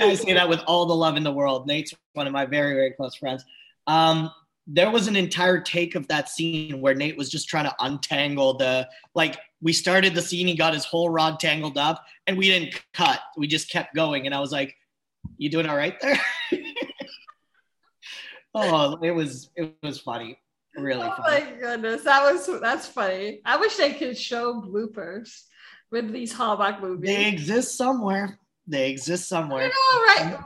I 0.00 0.14
say 0.14 0.32
that 0.34 0.48
with 0.48 0.60
all 0.66 0.86
the 0.86 0.94
love 0.94 1.16
in 1.16 1.22
the 1.22 1.32
world. 1.32 1.66
Nate's 1.66 1.94
one 2.12 2.26
of 2.26 2.32
my 2.32 2.46
very, 2.46 2.74
very 2.74 2.92
close 2.92 3.14
friends. 3.14 3.44
Um, 3.86 4.30
there 4.66 4.90
was 4.90 5.08
an 5.08 5.16
entire 5.16 5.60
take 5.60 5.94
of 5.94 6.08
that 6.08 6.28
scene 6.28 6.80
where 6.80 6.94
Nate 6.94 7.16
was 7.16 7.28
just 7.28 7.48
trying 7.48 7.64
to 7.64 7.74
untangle 7.80 8.54
the 8.54 8.88
like 9.14 9.38
we 9.60 9.72
started 9.72 10.14
the 10.14 10.22
scene, 10.22 10.46
he 10.46 10.54
got 10.54 10.74
his 10.74 10.84
whole 10.84 11.08
rod 11.10 11.40
tangled 11.40 11.78
up, 11.78 12.04
and 12.26 12.36
we 12.36 12.48
didn't 12.48 12.82
cut. 12.92 13.20
We 13.36 13.46
just 13.46 13.70
kept 13.70 13.94
going. 13.94 14.26
And 14.26 14.34
I 14.34 14.40
was 14.40 14.52
like, 14.52 14.74
You 15.36 15.50
doing 15.50 15.66
all 15.66 15.76
right 15.76 15.98
there? 16.00 16.20
oh, 18.54 18.98
it 19.02 19.10
was 19.10 19.50
it 19.56 19.74
was 19.82 20.00
funny. 20.00 20.38
Really 20.76 21.02
oh 21.02 21.14
funny. 21.22 21.44
my 21.44 21.52
goodness. 21.60 22.02
That 22.02 22.32
was 22.32 22.60
that's 22.60 22.86
funny. 22.86 23.40
I 23.44 23.56
wish 23.58 23.76
they 23.76 23.92
could 23.92 24.18
show 24.18 24.60
bloopers 24.60 25.44
with 25.90 26.12
these 26.12 26.32
Hallmark 26.32 26.80
movies. 26.80 27.08
They 27.08 27.28
exist 27.28 27.76
somewhere. 27.76 28.38
They 28.66 28.90
exist 28.90 29.28
somewhere. 29.28 29.66
You 29.66 29.68
know, 29.68 30.00
right? 30.00 30.38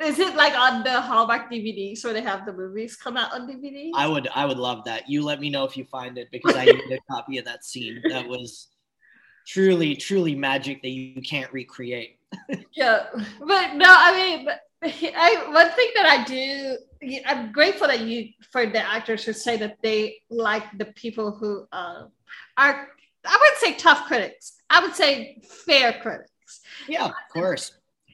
Is 0.00 0.20
it 0.20 0.36
like 0.36 0.54
on 0.54 0.84
the 0.84 1.00
Hallmark 1.00 1.50
DVDs 1.50 2.04
where 2.04 2.12
they 2.12 2.22
have 2.22 2.46
the 2.46 2.52
movies 2.52 2.94
come 2.94 3.16
out 3.16 3.32
on 3.32 3.48
DVD? 3.48 3.90
I 3.94 4.06
would, 4.06 4.28
I 4.32 4.46
would 4.46 4.58
love 4.58 4.84
that. 4.84 5.08
You 5.08 5.22
let 5.22 5.40
me 5.40 5.50
know 5.50 5.64
if 5.64 5.76
you 5.76 5.84
find 5.84 6.16
it 6.16 6.28
because 6.30 6.54
I 6.54 6.66
need 6.66 6.92
a 6.92 6.98
copy 7.10 7.38
of 7.38 7.44
that 7.46 7.64
scene. 7.64 8.00
That 8.08 8.28
was 8.28 8.68
truly, 9.46 9.96
truly 9.96 10.36
magic 10.36 10.82
that 10.82 10.90
you 10.90 11.20
can't 11.22 11.52
recreate. 11.52 12.18
yeah, 12.76 13.06
but 13.40 13.74
no, 13.74 13.86
I 13.88 14.16
mean, 14.16 14.48
I, 15.16 15.44
one 15.52 15.70
thing 15.70 15.90
that 15.96 16.06
I 16.06 16.24
do, 16.24 16.78
I'm 17.26 17.50
grateful 17.50 17.88
that 17.88 18.00
you 18.00 18.28
for 18.52 18.66
the 18.66 18.80
actors 18.80 19.24
who 19.24 19.32
say 19.32 19.56
that 19.56 19.78
they 19.82 20.18
like 20.30 20.64
the 20.78 20.86
people 20.86 21.32
who 21.32 21.66
uh, 21.72 22.04
are. 22.56 22.88
I 23.26 23.38
wouldn't 23.40 23.58
say 23.58 23.74
tough 23.74 24.06
critics. 24.06 24.60
I 24.68 24.80
would 24.80 24.94
say 24.94 25.40
fair 25.64 25.94
critics 26.02 26.30
yeah, 26.88 27.06
of 27.06 27.14
course. 27.32 27.72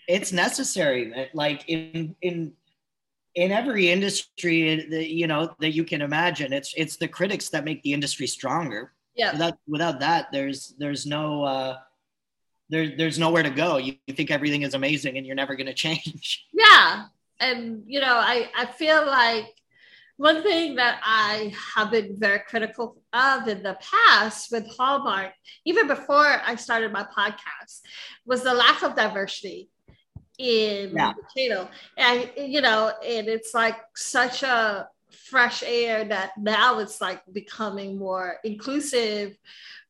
It's 0.09 0.33
necessary. 0.33 1.29
Like 1.35 1.69
in 1.69 2.17
in 2.23 2.53
in 3.35 3.53
every 3.53 3.91
industry 3.91 4.87
that 4.91 5.11
you 5.11 5.27
know 5.27 5.55
that 5.61 5.71
you 5.71 5.85
can 5.85 6.03
imagine, 6.03 6.53
it's 6.53 6.75
it's 6.77 6.97
the 6.97 7.09
critics 7.09 7.49
that 7.51 7.65
make 7.65 7.83
the 7.83 7.93
industry 7.93 8.27
stronger. 8.27 8.93
Yeah. 9.15 9.33
Without 9.33 9.59
without 9.69 10.01
that, 10.01 10.29
there's 10.33 10.75
there's 10.79 11.07
no 11.07 11.45
uh, 11.45 11.77
there 12.69 12.97
there's 12.97 13.19
nowhere 13.19 13.43
to 13.43 13.51
go. 13.51 13.77
You, 13.77 13.95
you 14.07 14.15
think 14.15 14.31
everything 14.31 14.63
is 14.63 14.75
amazing, 14.75 15.17
and 15.19 15.27
you're 15.27 15.37
never 15.37 15.55
going 15.55 15.67
to 15.75 15.75
change. 15.75 16.47
Yeah, 16.53 17.07
and 17.39 17.83
you 17.87 18.01
know, 18.01 18.17
I 18.17 18.51
I 18.57 18.67
feel 18.67 19.07
like 19.07 19.60
one 20.21 20.43
thing 20.43 20.75
that 20.75 21.01
I 21.03 21.51
have 21.75 21.91
been 21.91 22.15
very 22.19 22.41
critical 22.41 23.01
of 23.15 23.49
in 23.49 23.63
the 23.63 23.79
past 23.81 24.53
with 24.53 24.67
Hallmark, 24.77 25.33
even 25.65 25.87
before 25.87 26.43
I 26.47 26.57
started 26.57 26.93
my 26.93 27.07
podcast, 27.17 27.81
was 28.27 28.43
the 28.43 28.53
lack 28.53 28.83
of 28.83 28.95
diversity 28.95 29.71
in 30.37 30.93
yeah. 30.95 31.15
the 31.15 31.25
channel. 31.35 31.71
And, 31.97 32.31
you 32.37 32.61
know, 32.61 32.93
and 33.03 33.29
it's 33.29 33.55
like 33.55 33.77
such 33.97 34.43
a 34.43 34.91
fresh 35.31 35.63
air 35.63 36.05
that 36.05 36.33
now 36.37 36.81
it's 36.81 37.01
like 37.01 37.23
becoming 37.33 37.97
more 37.97 38.37
inclusive 38.45 39.39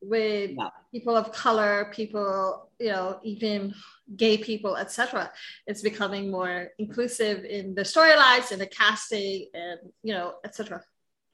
with 0.00 0.52
yeah. 0.56 0.68
people 0.92 1.16
of 1.16 1.32
color, 1.32 1.90
people, 1.92 2.70
you 2.78 2.90
know, 2.90 3.18
even 3.24 3.74
gay 4.16 4.38
people, 4.38 4.76
etc. 4.76 5.30
It's 5.66 5.82
becoming 5.82 6.30
more 6.30 6.68
inclusive 6.78 7.44
in 7.44 7.74
the 7.74 7.82
storylines, 7.82 8.52
in 8.52 8.58
the 8.58 8.66
casting, 8.66 9.46
and 9.54 9.80
you 10.02 10.14
know, 10.14 10.34
etc. 10.44 10.82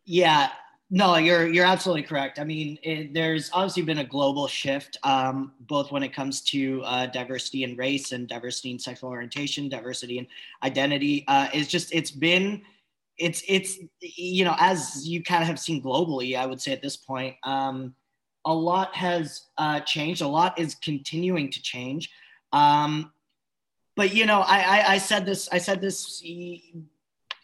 Yeah, 0.05 0.51
no, 0.89 1.17
you're 1.17 1.49
you're 1.49 1.67
absolutely 1.67 2.05
correct. 2.05 2.39
I 2.39 2.45
mean, 2.45 2.79
it, 2.83 3.13
there's 3.13 3.51
obviously 3.53 3.83
been 3.83 3.99
a 3.99 4.05
global 4.05 4.47
shift, 4.47 4.97
um, 5.03 5.53
both 5.61 5.91
when 5.91 6.05
it 6.05 6.15
comes 6.15 6.43
to 6.43 6.83
uh, 6.85 7.07
diversity 7.07 7.65
in 7.65 7.77
race 7.77 8.13
and 8.13 8.29
diversity 8.29 8.71
in 8.71 8.79
sexual 8.79 9.11
orientation, 9.11 9.69
diversity 9.69 10.19
in 10.19 10.27
identity. 10.63 11.25
Uh, 11.27 11.49
it's 11.53 11.69
just 11.69 11.93
it's 11.93 12.13
been 12.13 12.63
it's 13.19 13.43
it's 13.49 13.79
you 14.01 14.45
know 14.45 14.55
as 14.59 15.09
you 15.09 15.25
kind 15.25 15.43
of 15.43 15.49
have 15.49 15.59
seen 15.59 15.83
globally, 15.83 16.39
I 16.39 16.47
would 16.47 16.61
say 16.61 16.73
at 16.73 16.83
this 16.83 16.97
point, 16.97 17.35
um, 17.43 17.95
a 18.45 18.55
lot 18.55 18.95
has 18.95 19.49
uh, 19.59 19.81
changed. 19.81 20.23
A 20.23 20.29
lot 20.29 20.57
is 20.57 20.77
continuing 20.77 21.51
to 21.51 21.61
change. 21.61 22.11
Um, 22.57 23.13
but 23.97 24.15
you 24.15 24.25
know, 24.25 24.41
I, 24.41 24.59
I 24.61 24.93
I 24.95 24.99
said 24.99 25.27
this 25.27 25.49
I 25.53 25.59
said 25.59 25.81
this 25.81 26.23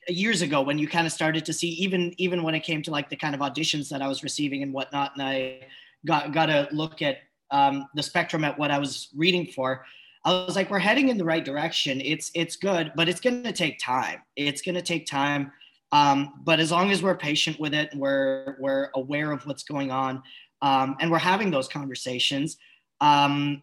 years 0.09 0.43
ago 0.43 0.63
when 0.63 0.79
you 0.79 0.89
kind 0.89 1.07
of 1.07 1.13
started 1.13 1.45
to 1.47 1.53
see 1.53 1.69
even 1.69 2.15
even 2.17 2.43
when 2.43 2.55
it 2.55 2.61
came 2.61 2.83
to 2.83 2.91
like 2.91 3.11
the 3.11 3.17
kind 3.17 3.35
of 3.35 3.41
auditions 3.41 3.89
that 3.91 4.01
I 4.01 4.09
was 4.09 4.23
receiving 4.23 4.63
and 4.63 4.73
whatnot, 4.73 5.13
and 5.15 5.23
I 5.23 5.67
got 6.07 6.33
got 6.33 6.47
to 6.47 6.69
look 6.73 7.03
at 7.03 7.19
um, 7.51 7.89
the 7.95 8.03
spectrum 8.03 8.43
at 8.45 8.59
what 8.59 8.71
I 8.71 8.79
was 8.79 9.09
reading 9.15 9.47
for. 9.47 9.85
I 10.25 10.31
was 10.47 10.57
like, 10.57 10.71
we're 10.71 10.79
heading 10.79 11.09
in 11.09 11.19
the 11.19 11.25
right 11.25 11.45
direction. 11.45 12.01
It's 12.01 12.31
it's 12.35 12.57
good, 12.57 12.93
but 12.97 13.09
it's 13.09 13.21
going 13.21 13.43
to 13.43 13.53
take 13.53 13.79
time. 13.79 14.23
It's 14.37 14.63
going 14.63 14.77
to 14.77 14.83
take 14.83 15.05
time. 15.07 15.53
Um, 15.91 16.41
but 16.43 16.59
as 16.59 16.71
long 16.71 16.91
as 16.91 17.03
we're 17.03 17.17
patient 17.17 17.61
with 17.61 17.75
it, 17.75 17.91
we're 17.95 18.57
we're 18.59 18.89
aware 18.95 19.31
of 19.31 19.45
what's 19.47 19.63
going 19.63 19.91
on, 19.91 20.23
um, 20.63 20.97
and 21.01 21.11
we're 21.11 21.19
having 21.19 21.51
those 21.51 21.69
conversations. 21.69 22.57
Um, 23.01 23.63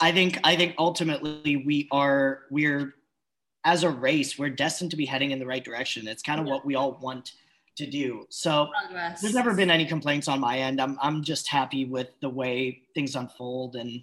I 0.00 0.12
think 0.12 0.38
I 0.44 0.56
think 0.56 0.74
ultimately 0.78 1.56
we 1.56 1.88
are 1.90 2.42
we're 2.50 2.94
as 3.64 3.82
a 3.82 3.90
race, 3.90 4.38
we're 4.38 4.50
destined 4.50 4.90
to 4.90 4.96
be 4.96 5.06
heading 5.06 5.30
in 5.30 5.38
the 5.38 5.46
right 5.46 5.64
direction. 5.64 6.06
It's 6.06 6.22
kind 6.22 6.40
of 6.40 6.46
yeah. 6.46 6.52
what 6.52 6.66
we 6.66 6.74
all 6.74 6.98
want 7.00 7.32
to 7.76 7.86
do. 7.86 8.26
So 8.28 8.68
Progress. 8.86 9.20
there's 9.20 9.34
never 9.34 9.54
been 9.54 9.70
any 9.70 9.86
complaints 9.86 10.28
on 10.28 10.40
my 10.40 10.58
end. 10.58 10.80
I'm 10.80 10.98
I'm 11.00 11.22
just 11.22 11.48
happy 11.48 11.84
with 11.84 12.08
the 12.20 12.28
way 12.28 12.82
things 12.94 13.16
unfold 13.16 13.76
and 13.76 14.02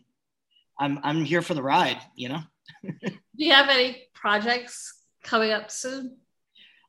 I'm 0.80 1.00
I'm 1.04 1.24
here 1.24 1.42
for 1.42 1.54
the 1.54 1.64
ride, 1.64 2.00
you 2.16 2.30
know. 2.30 2.40
do 2.84 3.12
you 3.36 3.54
have 3.54 3.70
any 3.70 4.08
projects 4.14 5.02
coming 5.24 5.52
up 5.52 5.72
soon? 5.72 6.18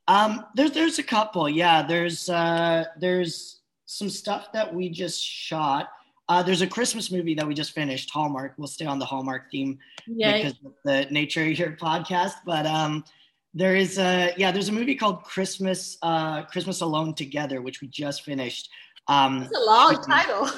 Um 0.08 0.46
there's 0.54 0.72
there's 0.72 0.98
a 0.98 1.04
couple. 1.04 1.48
Yeah, 1.48 1.82
there's 1.82 2.28
uh 2.28 2.84
there's 2.98 3.60
some 3.86 4.08
stuff 4.08 4.52
that 4.52 4.74
we 4.74 4.88
just 4.88 5.22
shot. 5.22 5.90
Uh, 6.28 6.42
there's 6.42 6.62
a 6.62 6.66
Christmas 6.66 7.10
movie 7.10 7.34
that 7.34 7.46
we 7.46 7.54
just 7.54 7.72
finished, 7.72 8.10
Hallmark. 8.10 8.54
We'll 8.56 8.68
stay 8.68 8.86
on 8.86 8.98
the 8.98 9.04
Hallmark 9.04 9.50
theme 9.50 9.78
Yay. 10.06 10.44
because 10.44 10.58
of 10.64 10.72
the 10.84 11.06
nature 11.10 11.42
of 11.42 11.58
your 11.58 11.72
podcast. 11.72 12.34
But 12.46 12.64
um, 12.66 13.04
there 13.54 13.74
is 13.74 13.98
a 13.98 14.32
yeah, 14.36 14.52
there's 14.52 14.68
a 14.68 14.72
movie 14.72 14.94
called 14.94 15.24
Christmas 15.24 15.98
uh, 16.02 16.42
Christmas 16.44 16.80
Alone 16.80 17.14
Together, 17.14 17.60
which 17.60 17.80
we 17.80 17.88
just 17.88 18.22
finished. 18.22 18.70
Um, 19.08 19.42
it's 19.42 19.56
a 19.56 19.60
long 19.60 20.02
title. 20.02 20.48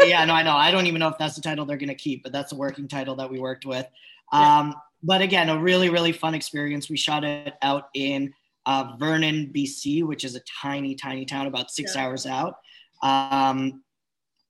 yeah, 0.08 0.24
no, 0.24 0.34
I 0.34 0.42
know. 0.42 0.56
I 0.56 0.70
don't 0.70 0.86
even 0.86 0.98
know 0.98 1.08
if 1.08 1.18
that's 1.18 1.36
the 1.36 1.42
title 1.42 1.66
they're 1.66 1.76
gonna 1.76 1.94
keep, 1.94 2.22
but 2.22 2.32
that's 2.32 2.52
a 2.52 2.56
working 2.56 2.88
title 2.88 3.14
that 3.16 3.30
we 3.30 3.38
worked 3.38 3.66
with. 3.66 3.86
Um, 4.32 4.74
but 5.02 5.20
again, 5.20 5.50
a 5.50 5.58
really 5.58 5.90
really 5.90 6.12
fun 6.12 6.34
experience. 6.34 6.88
We 6.88 6.96
shot 6.96 7.22
it 7.22 7.54
out 7.62 7.88
in 7.94 8.32
uh, 8.66 8.96
Vernon, 8.98 9.52
BC, 9.54 10.04
which 10.04 10.24
is 10.24 10.34
a 10.36 10.40
tiny 10.60 10.94
tiny 10.94 11.26
town 11.26 11.46
about 11.46 11.70
six 11.70 11.94
yeah. 11.94 12.04
hours 12.04 12.26
out. 12.26 12.56
Um, 13.02 13.82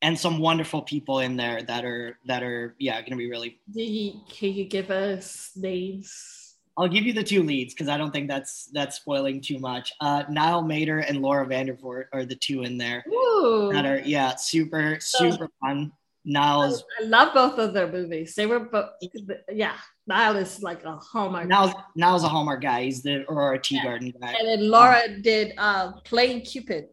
and 0.02 0.18
some 0.18 0.38
wonderful 0.38 0.82
people 0.82 1.20
in 1.20 1.36
there 1.36 1.62
that 1.62 1.84
are 1.84 2.18
that 2.26 2.42
are 2.42 2.74
yeah 2.78 3.00
going 3.00 3.12
to 3.12 3.16
be 3.16 3.28
really. 3.28 3.58
can 3.74 4.52
you 4.52 4.64
give 4.64 4.90
us 4.90 5.52
names? 5.56 6.56
I'll 6.76 6.88
give 6.88 7.04
you 7.04 7.12
the 7.12 7.22
two 7.22 7.42
leads 7.42 7.74
because 7.74 7.88
I 7.88 7.98
don't 7.98 8.10
think 8.10 8.28
that's 8.28 8.70
that's 8.72 8.96
spoiling 8.96 9.40
too 9.40 9.58
much. 9.58 9.92
Uh, 10.00 10.24
Niall 10.30 10.62
Matter 10.62 10.98
and 10.98 11.20
Laura 11.20 11.46
Vandervoort 11.46 12.04
are 12.12 12.24
the 12.24 12.36
two 12.36 12.62
in 12.62 12.78
there 12.78 13.04
Ooh. 13.12 13.70
that 13.72 13.84
are 13.84 13.98
yeah 13.98 14.36
super 14.36 14.98
super 15.00 15.36
so, 15.36 15.48
fun. 15.60 15.92
Niall's 16.24 16.84
I 17.00 17.04
love 17.04 17.34
both 17.34 17.58
of 17.58 17.72
their 17.72 17.90
movies. 17.90 18.34
They 18.34 18.46
were 18.46 18.60
both 18.60 18.90
yeah. 19.52 19.76
Niall 20.06 20.36
is 20.36 20.62
like 20.62 20.84
a 20.84 20.96
Hallmark. 20.96 21.46
Niall's, 21.46 21.72
Niall's 21.94 22.24
a 22.24 22.28
Hallmark 22.28 22.62
guy. 22.62 22.84
He's 22.84 23.02
the 23.02 23.24
Aurora 23.30 23.60
Tea 23.60 23.76
yeah. 23.76 23.84
Garden 23.84 24.12
guy. 24.20 24.34
And 24.38 24.48
then 24.48 24.68
Laura 24.68 25.02
um, 25.06 25.22
did 25.22 25.54
uh, 25.56 25.92
Playing 26.04 26.42
Cupid. 26.42 26.88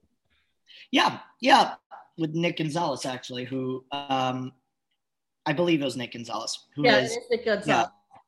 Yeah, 0.91 1.19
yeah 1.41 1.75
with 2.17 2.33
Nick 2.33 2.57
Gonzalez 2.57 3.05
actually, 3.05 3.45
who 3.45 3.83
um, 3.91 4.51
I 5.45 5.53
believe 5.53 5.81
it 5.81 5.85
was 5.85 5.97
Nick 5.97 6.13
Gonzalez. 6.13 6.65
Who 6.75 6.83
yeah, 6.83 6.99
is, 6.99 7.17
Nick 7.29 7.45
Gonzalez. 7.45 7.67
Yeah, 7.67 7.85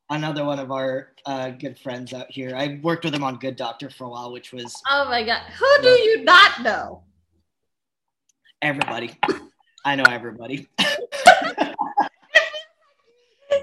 another 0.09 0.45
one 0.45 0.59
of 0.59 0.71
our 0.71 1.13
uh, 1.25 1.49
good 1.49 1.77
friends 1.77 2.13
out 2.13 2.31
here. 2.31 2.55
I 2.55 2.79
worked 2.81 3.05
with 3.05 3.13
him 3.13 3.23
on 3.23 3.37
Good 3.37 3.55
Doctor 3.55 3.89
for 3.89 4.05
a 4.05 4.09
while, 4.09 4.31
which 4.31 4.53
was. 4.53 4.81
Oh 4.89 5.05
my 5.05 5.23
god, 5.23 5.41
who 5.57 5.81
do 5.81 5.89
you 5.89 6.23
not 6.23 6.61
know? 6.61 7.03
Everybody, 8.61 9.17
I 9.85 9.95
know 9.95 10.03
everybody. 10.09 10.67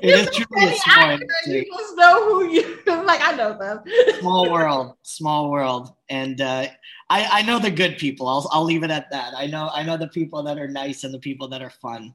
it 0.03 0.11
is 0.11 0.31
truly 0.31 0.73
a 0.73 0.75
small 0.77 1.11
industry. 1.11 1.67
You 1.67 1.79
just 1.79 1.97
know 1.97 2.29
who 2.29 2.51
you 2.51 2.79
like. 3.05 3.21
I 3.23 3.37
know 3.37 3.57
them. 3.59 3.83
small 4.21 4.51
world, 4.51 4.95
small 5.03 5.51
world, 5.51 5.95
and 6.09 6.41
uh, 6.41 6.67
I 7.09 7.29
I 7.31 7.43
know 7.43 7.59
the 7.59 7.71
good 7.71 7.99
people. 7.99 8.29
I'll 8.29 8.49
I'll 8.53 8.65
leave 8.65 8.83
it 8.83 8.91
at 8.91 9.11
that. 9.11 9.35
I 9.37 9.47
know 9.47 9.71
I 9.73 9.83
know 9.83 9.97
the 9.97 10.09
people 10.09 10.43
that 10.45 10.59
are 10.59 10.69
nice 10.69 11.05
and 11.05 11.13
the 11.13 11.19
people 11.19 11.49
that 11.49 11.63
are 11.63 11.71
fun. 11.71 12.15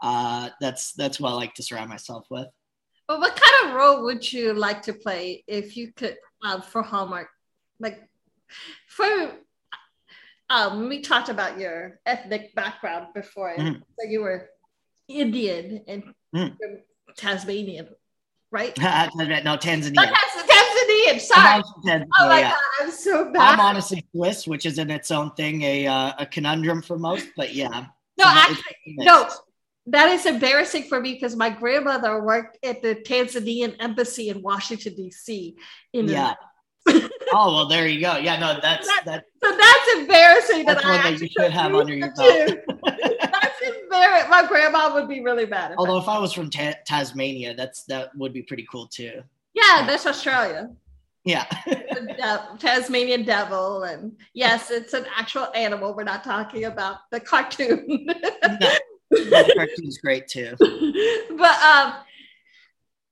Uh, 0.00 0.50
that's 0.60 0.92
that's 0.92 1.20
what 1.20 1.32
I 1.32 1.34
like 1.34 1.54
to 1.54 1.62
surround 1.62 1.90
myself 1.90 2.26
with. 2.30 2.48
But 3.06 3.20
what 3.20 3.36
kind 3.36 3.68
of 3.68 3.76
role 3.76 4.04
would 4.04 4.32
you 4.32 4.54
like 4.54 4.82
to 4.82 4.94
play 4.94 5.44
if 5.46 5.76
you 5.76 5.92
could 5.92 6.16
um, 6.42 6.62
for 6.62 6.82
Hallmark? 6.82 7.28
Like 7.78 8.08
for 8.88 9.34
um, 10.50 10.88
we 10.88 11.00
talked 11.00 11.28
about 11.28 11.58
your 11.58 12.00
ethnic 12.06 12.54
background 12.54 13.08
before. 13.14 13.54
Mm-hmm. 13.56 13.80
So 13.98 14.08
you 14.08 14.20
were 14.20 14.50
Indian 15.08 15.82
and 15.86 16.14
mm. 16.34 16.56
Tasmanian, 17.16 17.88
right? 18.50 18.76
no, 18.78 18.84
Tanzania. 18.86 19.94
Tanzanian. 19.94 21.20
Sorry. 21.20 21.62
Tanzania, 21.62 22.06
oh 22.20 22.28
my 22.28 22.40
yeah. 22.40 22.50
god, 22.50 22.60
I'm 22.80 22.90
so 22.90 23.32
bad. 23.32 23.54
I'm 23.54 23.60
honestly 23.60 24.04
Swiss, 24.12 24.46
which 24.46 24.66
is 24.66 24.78
in 24.78 24.90
its 24.90 25.10
own 25.10 25.30
thing 25.32 25.62
a 25.62 25.86
uh, 25.86 26.12
a 26.18 26.26
conundrum 26.26 26.82
for 26.82 26.98
most, 26.98 27.28
but 27.36 27.54
yeah. 27.54 27.86
No, 28.16 28.24
actually, 28.26 28.76
no. 28.86 29.28
That 29.86 30.10
is 30.12 30.24
embarrassing 30.24 30.84
for 30.84 30.98
me 30.98 31.12
because 31.12 31.36
my 31.36 31.50
grandmother 31.50 32.22
worked 32.22 32.56
at 32.64 32.80
the 32.80 32.94
Tanzanian 32.94 33.76
embassy 33.80 34.30
in 34.30 34.40
Washington 34.40 34.94
D.C. 34.94 35.56
In 35.92 36.08
yeah. 36.08 36.34
Oh 36.88 37.54
well, 37.54 37.66
there 37.66 37.86
you 37.86 38.00
go. 38.00 38.16
Yeah, 38.16 38.38
no, 38.38 38.58
that's 38.60 38.86
that. 38.86 39.02
that 39.06 39.24
so 39.42 39.56
that's 39.56 39.94
embarrassing. 39.98 40.64
That's 40.66 40.82
that 40.82 41.04
one 41.04 41.12
that 41.12 41.20
you 41.20 41.28
should 41.28 41.50
have 41.50 41.74
under 41.74 41.94
your 41.94 42.12
belt. 42.14 42.58
very, 43.90 44.28
my 44.28 44.44
grandma 44.46 44.92
would 44.94 45.08
be 45.08 45.20
really 45.20 45.46
mad. 45.46 45.74
Although 45.78 45.98
if 45.98 46.08
I 46.08 46.18
was 46.18 46.32
from 46.32 46.50
ta- 46.50 46.74
Tasmania, 46.86 47.54
that's 47.54 47.84
that 47.84 48.14
would 48.16 48.32
be 48.32 48.42
pretty 48.42 48.66
cool 48.70 48.88
too. 48.88 49.22
Yeah, 49.54 49.84
that's 49.86 50.06
Australia. 50.06 50.70
Yeah. 51.24 51.46
de- 51.66 52.58
Tasmanian 52.58 53.24
devil, 53.24 53.84
and 53.84 54.12
yes, 54.34 54.70
it's 54.70 54.92
an 54.92 55.06
actual 55.16 55.48
animal. 55.54 55.94
We're 55.94 56.04
not 56.04 56.22
talking 56.22 56.64
about 56.64 56.98
the 57.10 57.20
cartoon. 57.20 57.84
no, 58.06 58.72
the 59.10 59.52
cartoon's 59.56 59.98
great 59.98 60.28
too. 60.28 60.54
But 60.58 61.62
um, 61.62 61.94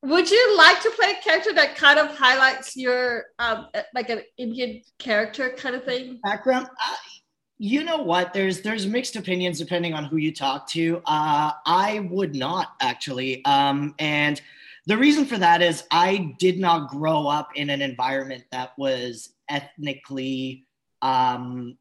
would 0.02 0.28
you 0.28 0.56
like 0.56 0.80
to 0.82 0.90
play 0.90 1.12
a 1.18 1.22
character 1.22 1.52
that 1.54 1.76
kind 1.76 1.98
of 1.98 2.16
highlights 2.16 2.76
your 2.76 3.26
um, 3.38 3.68
like 3.94 4.10
an 4.10 4.22
Indian 4.36 4.82
character 4.98 5.50
kind 5.50 5.76
of 5.76 5.84
thing? 5.84 6.18
Background. 6.22 6.66
Uh, 6.66 6.94
you 7.58 7.84
know 7.84 7.98
what? 7.98 8.32
There's 8.32 8.62
there's 8.62 8.86
mixed 8.86 9.14
opinions 9.14 9.58
depending 9.58 9.94
on 9.94 10.04
who 10.04 10.16
you 10.16 10.34
talk 10.34 10.66
to. 10.70 11.00
Uh, 11.06 11.52
I 11.64 12.08
would 12.10 12.34
not 12.34 12.72
actually, 12.80 13.44
um, 13.44 13.94
and 14.00 14.40
the 14.86 14.98
reason 14.98 15.24
for 15.24 15.38
that 15.38 15.62
is 15.62 15.84
I 15.92 16.34
did 16.40 16.58
not 16.58 16.90
grow 16.90 17.28
up 17.28 17.50
in 17.54 17.70
an 17.70 17.80
environment 17.80 18.44
that 18.50 18.76
was 18.76 19.32
ethnically. 19.48 20.66
Um, 21.00 21.78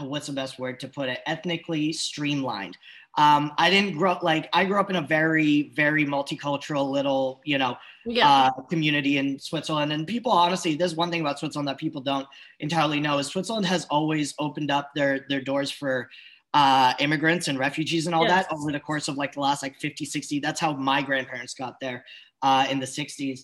what's 0.00 0.26
the 0.26 0.32
best 0.32 0.58
word 0.58 0.80
to 0.80 0.88
put 0.88 1.08
it? 1.08 1.20
Ethnically 1.26 1.92
streamlined. 1.92 2.76
Um, 3.18 3.52
I 3.58 3.68
didn't 3.68 3.98
grow 3.98 4.16
like 4.22 4.48
I 4.54 4.64
grew 4.64 4.80
up 4.80 4.88
in 4.88 4.96
a 4.96 5.02
very, 5.02 5.70
very 5.74 6.06
multicultural 6.06 6.90
little, 6.90 7.42
you 7.44 7.58
know, 7.58 7.76
yeah. 8.06 8.28
uh, 8.28 8.50
community 8.62 9.18
in 9.18 9.38
Switzerland. 9.38 9.92
And 9.92 10.06
people, 10.06 10.32
honestly, 10.32 10.76
there's 10.76 10.94
one 10.94 11.10
thing 11.10 11.20
about 11.20 11.38
Switzerland 11.38 11.68
that 11.68 11.76
people 11.76 12.00
don't 12.00 12.26
entirely 12.60 13.00
know 13.00 13.18
is 13.18 13.26
Switzerland 13.26 13.66
has 13.66 13.84
always 13.90 14.34
opened 14.38 14.70
up 14.70 14.92
their 14.94 15.26
their 15.28 15.42
doors 15.42 15.70
for 15.70 16.08
uh, 16.54 16.94
immigrants 17.00 17.48
and 17.48 17.58
refugees 17.58 18.06
and 18.06 18.14
all 18.14 18.24
yes. 18.24 18.46
that 18.46 18.54
over 18.54 18.72
the 18.72 18.80
course 18.80 19.08
of 19.08 19.16
like 19.16 19.32
the 19.32 19.40
last 19.40 19.62
like 19.62 19.76
50, 19.76 20.04
60. 20.04 20.40
That's 20.40 20.60
how 20.60 20.74
my 20.74 21.02
grandparents 21.02 21.54
got 21.54 21.80
there 21.80 22.04
uh, 22.42 22.66
in 22.70 22.78
the 22.78 22.86
60s. 22.86 23.40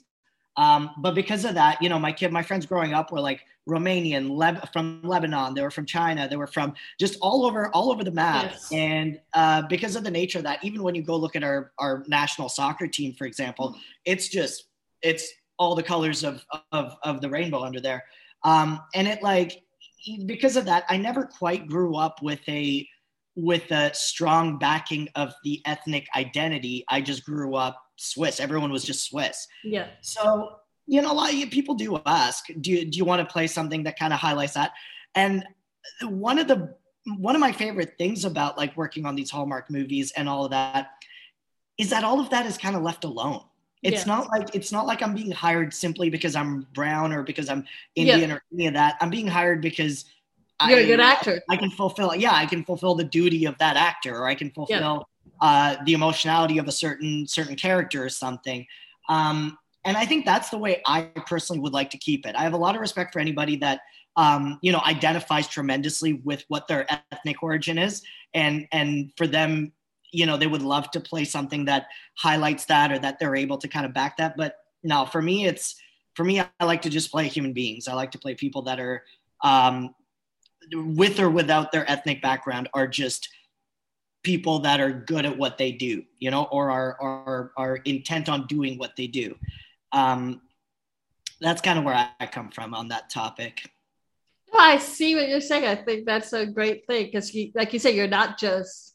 Um, 0.59 0.91
but 0.99 1.15
because 1.15 1.45
of 1.45 1.55
that, 1.55 1.81
you 1.81 1.89
know, 1.89 1.99
my 1.99 2.13
kid, 2.13 2.33
my 2.33 2.43
friends 2.43 2.67
growing 2.67 2.93
up 2.93 3.13
were 3.13 3.21
like 3.21 3.47
Romanian, 3.69 4.31
Leb- 4.31 4.73
from 4.73 5.01
Lebanon, 5.05 5.55
they 5.55 5.63
were 5.63 5.71
from 5.71 5.87
China, 5.87 6.27
they 6.29 6.37
were 6.37 6.49
from 6.49 6.75
just 6.99 7.17
all 7.23 7.47
over, 7.47 7.69
all 7.69 7.93
over 7.93 8.03
the 8.03 8.11
map. 8.11 8.51
Yes. 8.51 8.73
And 8.73 9.21
uh, 9.35 9.63
because 9.69 9.95
of 9.95 10.03
the 10.03 10.11
nature 10.11 10.39
of 10.39 10.45
that, 10.45 10.63
even 10.65 10.83
when 10.83 10.97
you 10.97 11.03
go 11.03 11.17
look 11.17 11.37
at 11.37 11.45
our 11.45 11.73
our 11.79 12.05
national 12.09 12.49
soccer 12.49 12.89
team, 12.89 13.15
for 13.15 13.25
example, 13.25 13.71
mm-hmm. 13.71 13.81
it's 14.05 14.29
just 14.29 14.65
it's 15.01 15.33
all 15.59 15.77
the 15.77 15.83
colors 15.83 16.25
of 16.25 16.45
of 16.73 16.97
of 17.05 17.21
the 17.21 17.31
rainbow 17.31 17.63
under 17.63 17.81
there. 17.81 18.05
Um, 18.43 18.81
and 18.95 19.07
it 19.07 19.23
like 19.23 19.63
because 20.27 20.57
of 20.57 20.65
that, 20.65 20.85
I 20.89 20.97
never 20.97 21.25
quite 21.25 21.69
grew 21.69 21.97
up 21.97 22.21
with 22.21 22.41
a 22.49 22.87
with 23.39 23.71
a 23.71 23.95
strong 23.95 24.59
backing 24.59 25.09
of 25.15 25.33
the 25.45 25.63
ethnic 25.65 26.09
identity. 26.17 26.85
I 26.89 27.01
just 27.01 27.25
grew 27.25 27.55
up 27.55 27.81
Swiss. 27.95 28.41
Everyone 28.41 28.73
was 28.73 28.83
just 28.83 29.09
Swiss. 29.09 29.47
Yeah. 29.63 29.87
So 30.01 30.57
you 30.89 31.03
know, 31.03 31.13
a 31.13 31.15
lot 31.15 31.33
of 31.33 31.51
people 31.51 31.75
do 31.75 32.01
ask, 32.07 32.47
do 32.63 32.71
you, 32.71 32.85
do 32.87 32.97
you 32.97 33.05
want 33.05 33.21
to 33.21 33.31
play 33.31 33.47
something 33.47 33.83
that 33.83 33.99
kind 33.99 34.13
of 34.13 34.19
highlights 34.19 34.55
that? 34.55 34.73
And 35.15 35.45
one 36.03 36.39
of 36.39 36.49
the 36.49 36.75
one 37.17 37.35
of 37.35 37.41
my 37.41 37.53
favorite 37.53 37.95
things 37.97 38.25
about 38.25 38.59
like 38.59 38.77
working 38.77 39.07
on 39.07 39.15
these 39.15 39.31
Hallmark 39.31 39.71
movies 39.71 40.13
and 40.17 40.29
all 40.29 40.45
of 40.45 40.51
that 40.51 40.91
is 41.79 41.91
that 41.91 42.05
all 42.05 42.21
of 42.21 42.29
that 42.31 42.45
is 42.45 42.59
kind 42.59 42.75
of 42.75 42.83
left 42.83 43.05
alone. 43.05 43.43
It's 43.83 44.07
yeah. 44.07 44.15
not 44.15 44.29
like 44.31 44.55
it's 44.55 44.73
not 44.73 44.87
like 44.87 45.03
I'm 45.03 45.15
being 45.15 45.31
hired 45.31 45.73
simply 45.73 46.11
because 46.11 46.35
I'm 46.35 46.67
brown 46.75 47.13
or 47.13 47.23
because 47.23 47.49
I'm 47.49 47.65
Indian 47.95 48.31
yeah. 48.31 48.37
or 48.37 48.43
any 48.53 48.67
of 48.67 48.75
that. 48.75 48.97
I'm 49.01 49.11
being 49.11 49.29
hired 49.29 49.61
because 49.61 50.07
you're 50.67 50.79
I, 50.79 50.83
a 50.83 50.87
good 50.87 51.01
actor. 51.01 51.41
I 51.49 51.57
can 51.57 51.71
fulfill, 51.71 52.15
yeah, 52.15 52.35
I 52.35 52.47
can 52.47 52.65
fulfill 52.65 52.95
the 52.95 53.05
duty 53.05 53.45
of 53.45 53.57
that 53.59 53.77
actor, 53.77 54.17
or 54.17 54.27
I 54.27 54.35
can 54.35 54.51
fulfill 54.51 55.07
yeah. 55.41 55.77
uh, 55.77 55.77
the 55.85 55.93
emotionality 55.93 56.59
of 56.59 56.67
a 56.67 56.73
certain 56.73 57.27
certain 57.27 57.57
character 57.57 58.05
or 58.05 58.09
something. 58.09 58.67
Um, 59.09 59.57
and 59.85 59.97
I 59.97 60.05
think 60.05 60.25
that's 60.25 60.51
the 60.51 60.59
way 60.59 60.83
I 60.87 61.03
personally 61.27 61.61
would 61.61 61.73
like 61.73 61.91
to 61.91 61.99
keep 61.99 62.27
it. 62.27 62.35
I 62.35 62.43
have 62.43 62.55
a 62.55 62.59
lot 62.59 62.75
of 62.75 62.81
respect 62.81 63.13
for 63.13 63.21
anybody 63.21 63.57
that 63.57 63.81
um, 64.17 64.59
you 64.63 64.73
know 64.73 64.81
identifies 64.85 65.47
tremendously 65.47 66.15
with 66.25 66.45
what 66.49 66.67
their 66.67 66.87
ethnic 67.13 67.43
origin 67.43 67.79
is, 67.79 68.03
and 68.35 68.67
and 68.73 69.13
for 69.17 69.27
them 69.27 69.73
you 70.11 70.27
know 70.27 70.37
they 70.37 70.47
would 70.47 70.63
love 70.63 70.91
to 70.91 71.01
play 71.01 71.25
something 71.25 71.65
that 71.67 71.87
highlights 72.17 72.65
that 72.65 72.91
or 72.91 72.99
that 72.99 73.19
they're 73.19 73.37
able 73.37 73.59
to 73.59 73.69
kind 73.69 73.85
of 73.85 73.93
back 73.93 74.17
that 74.17 74.37
but 74.37 74.57
no 74.83 75.05
for 75.05 75.21
me 75.21 75.45
it's 75.47 75.77
for 76.15 76.25
me 76.25 76.41
i 76.41 76.65
like 76.65 76.81
to 76.81 76.89
just 76.89 77.11
play 77.11 77.29
human 77.29 77.53
beings 77.53 77.89
i 77.89 77.93
like 77.93 78.11
to 78.11 78.19
play 78.19 78.35
people 78.35 78.63
that 78.63 78.81
are 78.81 79.03
um, 79.45 79.95
with 80.73 81.21
or 81.21 81.31
without 81.31 81.73
their 81.73 81.89
ethnic 81.91 82.23
background 82.23 82.69
are 82.75 82.87
just 82.87 83.29
people 84.23 84.59
that 84.61 84.81
are 84.81 84.93
good 84.93 85.25
at 85.25 85.37
what 85.37 85.59
they 85.59 85.73
do 85.73 86.03
you 86.19 86.31
know 86.31 86.45
or 86.45 86.71
are 86.71 86.97
are, 87.01 87.53
are 87.57 87.77
intent 87.85 88.29
on 88.29 88.47
doing 88.47 88.79
what 88.79 88.97
they 88.97 89.07
do 89.07 89.37
um, 89.93 90.41
that's 91.41 91.63
kind 91.63 91.79
of 91.79 91.85
where 91.85 92.11
i 92.21 92.27
come 92.27 92.51
from 92.51 92.75
on 92.75 92.89
that 92.89 93.09
topic 93.11 93.71
I 94.57 94.79
see 94.79 95.15
what 95.15 95.29
you're 95.29 95.41
saying. 95.41 95.65
I 95.65 95.75
think 95.75 96.07
that's 96.07 96.33
a 96.33 96.47
great 96.47 96.87
thing 96.87 97.07
because, 97.07 97.35
like 97.55 97.73
you 97.73 97.79
say, 97.79 97.95
you're 97.95 98.09
not 98.09 98.39
just 98.39 98.95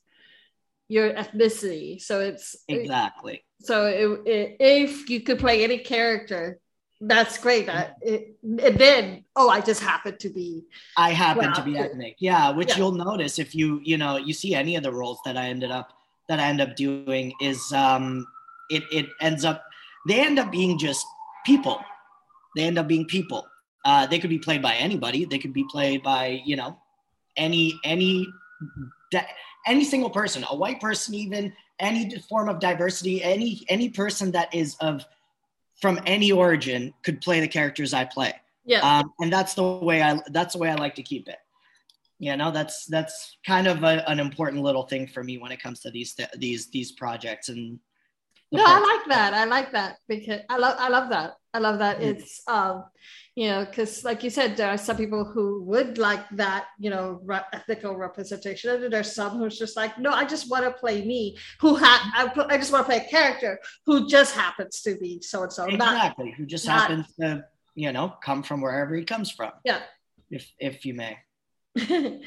your 0.87 1.13
ethnicity. 1.13 2.01
So 2.01 2.19
it's 2.19 2.55
exactly. 2.67 3.43
So 3.61 3.85
it, 3.85 4.27
it, 4.27 4.57
if 4.59 5.09
you 5.09 5.21
could 5.21 5.39
play 5.39 5.63
any 5.63 5.77
character, 5.77 6.59
that's 6.99 7.37
great. 7.37 7.67
That 7.67 7.95
it, 8.01 8.35
it 8.43 8.77
then 8.77 9.22
oh, 9.35 9.49
I 9.49 9.61
just 9.61 9.81
happen 9.81 10.17
to 10.17 10.29
be. 10.29 10.63
I 10.97 11.11
happen 11.11 11.45
well, 11.45 11.55
to 11.55 11.61
be 11.63 11.77
ethnic. 11.77 12.15
Yeah, 12.19 12.51
which 12.51 12.69
yeah. 12.69 12.77
you'll 12.77 12.91
notice 12.91 13.39
if 13.39 13.55
you 13.55 13.81
you 13.83 13.97
know 13.97 14.17
you 14.17 14.33
see 14.33 14.55
any 14.55 14.75
of 14.75 14.83
the 14.83 14.91
roles 14.91 15.19
that 15.25 15.37
I 15.37 15.47
ended 15.47 15.71
up 15.71 15.93
that 16.29 16.39
I 16.39 16.43
end 16.43 16.61
up 16.61 16.75
doing 16.75 17.33
is 17.41 17.71
um 17.73 18.25
it 18.69 18.83
it 18.91 19.07
ends 19.21 19.45
up 19.45 19.63
they 20.07 20.19
end 20.19 20.39
up 20.39 20.51
being 20.51 20.77
just 20.77 21.05
people. 21.45 21.79
They 22.55 22.63
end 22.63 22.77
up 22.77 22.87
being 22.87 23.05
people. 23.05 23.47
Uh, 23.85 24.05
they 24.05 24.19
could 24.19 24.29
be 24.29 24.39
played 24.39 24.61
by 24.61 24.75
anybody. 24.75 25.25
They 25.25 25.39
could 25.39 25.53
be 25.53 25.65
played 25.69 26.03
by 26.03 26.41
you 26.45 26.55
know 26.55 26.77
any 27.37 27.79
any 27.83 28.27
any 29.65 29.83
single 29.83 30.09
person, 30.09 30.45
a 30.49 30.55
white 30.55 30.79
person, 30.79 31.13
even 31.15 31.53
any 31.79 32.17
form 32.29 32.49
of 32.49 32.59
diversity, 32.59 33.23
any 33.23 33.61
any 33.69 33.89
person 33.89 34.31
that 34.31 34.53
is 34.53 34.75
of 34.79 35.05
from 35.81 35.99
any 36.05 36.31
origin 36.31 36.93
could 37.03 37.19
play 37.21 37.39
the 37.39 37.47
characters 37.47 37.93
I 37.93 38.05
play. 38.05 38.33
Yeah. 38.65 38.79
Um, 38.79 39.13
and 39.19 39.31
that's 39.31 39.53
the 39.53 39.63
way 39.63 40.01
I 40.01 40.21
that's 40.27 40.53
the 40.53 40.59
way 40.59 40.69
I 40.69 40.75
like 40.75 40.95
to 40.95 41.03
keep 41.03 41.27
it. 41.27 41.37
You 42.19 42.37
know, 42.37 42.51
that's 42.51 42.85
that's 42.85 43.37
kind 43.45 43.67
of 43.67 43.83
a, 43.83 44.07
an 44.09 44.19
important 44.19 44.63
little 44.63 44.83
thing 44.83 45.07
for 45.07 45.23
me 45.23 45.37
when 45.37 45.51
it 45.51 45.61
comes 45.61 45.81
to 45.81 45.91
these 45.91 46.15
these 46.37 46.69
these 46.69 46.91
projects 46.91 47.49
and. 47.49 47.79
No, 48.51 48.63
I 48.63 48.79
like 48.79 49.07
that. 49.09 49.33
I 49.33 49.45
like 49.45 49.71
that 49.71 49.97
because 50.07 50.41
I 50.47 50.57
love 50.57 50.75
I 50.77 50.87
love 50.87 51.09
that. 51.09 51.33
I 51.55 51.57
love 51.57 51.79
that. 51.79 51.97
Mm-hmm. 51.97 52.09
It's 52.09 52.43
um 52.47 52.83
you 53.35 53.49
know, 53.49 53.65
because 53.65 54.03
like 54.03 54.23
you 54.23 54.29
said, 54.29 54.55
there 54.55 54.69
are 54.69 54.77
some 54.77 54.95
people 54.95 55.25
who 55.25 55.63
would 55.63 55.97
like 55.97 56.23
that, 56.33 56.67
you 56.77 56.91
know, 56.91 57.19
re- 57.23 57.41
ethical 57.51 57.95
representation, 57.95 58.69
and 58.69 58.93
there's 58.93 59.13
some 59.13 59.39
who's 59.39 59.57
just 59.57 59.75
like, 59.75 59.97
no, 59.97 60.11
I 60.11 60.23
just 60.23 60.51
want 60.51 60.65
to 60.65 60.71
play 60.71 61.03
me, 61.03 61.35
who 61.59 61.75
ha- 61.75 62.11
I, 62.15 62.53
I 62.53 62.57
just 62.57 62.71
want 62.71 62.85
to 62.85 62.91
play 62.91 63.03
a 63.03 63.09
character 63.09 63.59
who 63.87 64.07
just 64.07 64.35
happens 64.35 64.81
to 64.83 64.95
be 64.97 65.19
so 65.21 65.41
and 65.43 65.51
so, 65.51 65.65
exactly, 65.65 66.25
not, 66.25 66.35
who 66.35 66.45
just 66.45 66.67
not, 66.67 66.81
happens 66.81 67.07
to, 67.19 67.43
you 67.75 67.91
know, 67.91 68.13
come 68.23 68.43
from 68.43 68.61
wherever 68.61 68.95
he 68.95 69.03
comes 69.03 69.31
from. 69.31 69.51
Yeah, 69.63 69.81
if 70.29 70.51
if 70.59 70.85
you 70.85 70.93
may. 70.93 71.17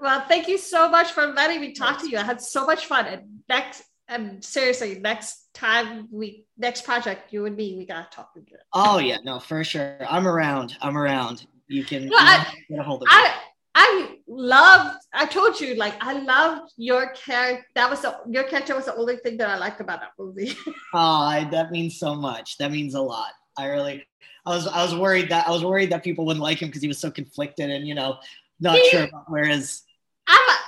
well, 0.00 0.24
thank 0.28 0.48
you 0.48 0.58
so 0.58 0.88
much 0.88 1.12
for 1.12 1.26
letting 1.26 1.60
me 1.60 1.72
talk 1.72 2.00
to 2.00 2.08
you. 2.08 2.18
I 2.18 2.22
had 2.22 2.40
so 2.40 2.66
much 2.66 2.86
fun. 2.86 3.06
And 3.06 3.40
next 3.48 3.82
and 4.08 4.44
seriously, 4.44 4.98
next 5.00 5.52
time 5.54 6.08
we 6.10 6.44
next 6.58 6.84
project, 6.84 7.32
you 7.32 7.46
and 7.46 7.56
me, 7.56 7.76
we 7.76 7.86
gotta 7.86 8.08
talk 8.10 8.30
again. 8.36 8.58
Oh 8.72 8.98
yeah, 8.98 9.18
no, 9.24 9.38
for 9.38 9.64
sure. 9.64 9.98
I'm 10.08 10.26
around. 10.26 10.76
I'm 10.80 10.96
around. 10.96 11.46
You 11.68 11.84
can, 11.84 12.04
you 12.04 12.10
I, 12.14 12.46
get 12.68 12.78
a 12.78 12.82
hold 12.82 13.02
of 13.02 13.06
me. 13.06 13.14
I, 13.14 13.34
I 13.74 14.16
loved. 14.28 14.98
I 15.14 15.24
told 15.24 15.58
you, 15.58 15.74
like, 15.76 15.94
I 16.00 16.12
loved 16.12 16.72
your 16.76 17.14
character. 17.14 17.64
That 17.74 17.88
was 17.88 18.02
the 18.02 18.18
your 18.28 18.44
character 18.44 18.74
was 18.74 18.84
the 18.84 18.96
only 18.96 19.16
thing 19.16 19.38
that 19.38 19.48
I 19.48 19.56
liked 19.56 19.80
about 19.80 20.00
that 20.00 20.12
movie. 20.18 20.56
oh, 20.66 20.74
ah, 20.94 21.28
I, 21.28 21.44
that 21.44 21.70
means 21.70 21.98
so 21.98 22.14
much. 22.14 22.58
That 22.58 22.70
means 22.70 22.94
a 22.94 23.00
lot. 23.00 23.32
I 23.56 23.66
really, 23.66 24.06
I 24.46 24.50
was, 24.50 24.66
I 24.66 24.82
was 24.82 24.94
worried 24.94 25.28
that 25.30 25.46
I 25.46 25.50
was 25.50 25.64
worried 25.64 25.90
that 25.90 26.02
people 26.02 26.24
wouldn't 26.26 26.42
like 26.42 26.60
him 26.60 26.68
because 26.68 26.82
he 26.82 26.88
was 26.88 26.98
so 26.98 27.10
conflicted 27.10 27.70
and 27.70 27.86
you 27.86 27.94
know, 27.94 28.18
not 28.60 28.76
he, 28.76 28.88
sure 28.90 29.04
about 29.04 29.30
where 29.30 29.44
his. 29.44 29.82
I'm, 30.26 30.58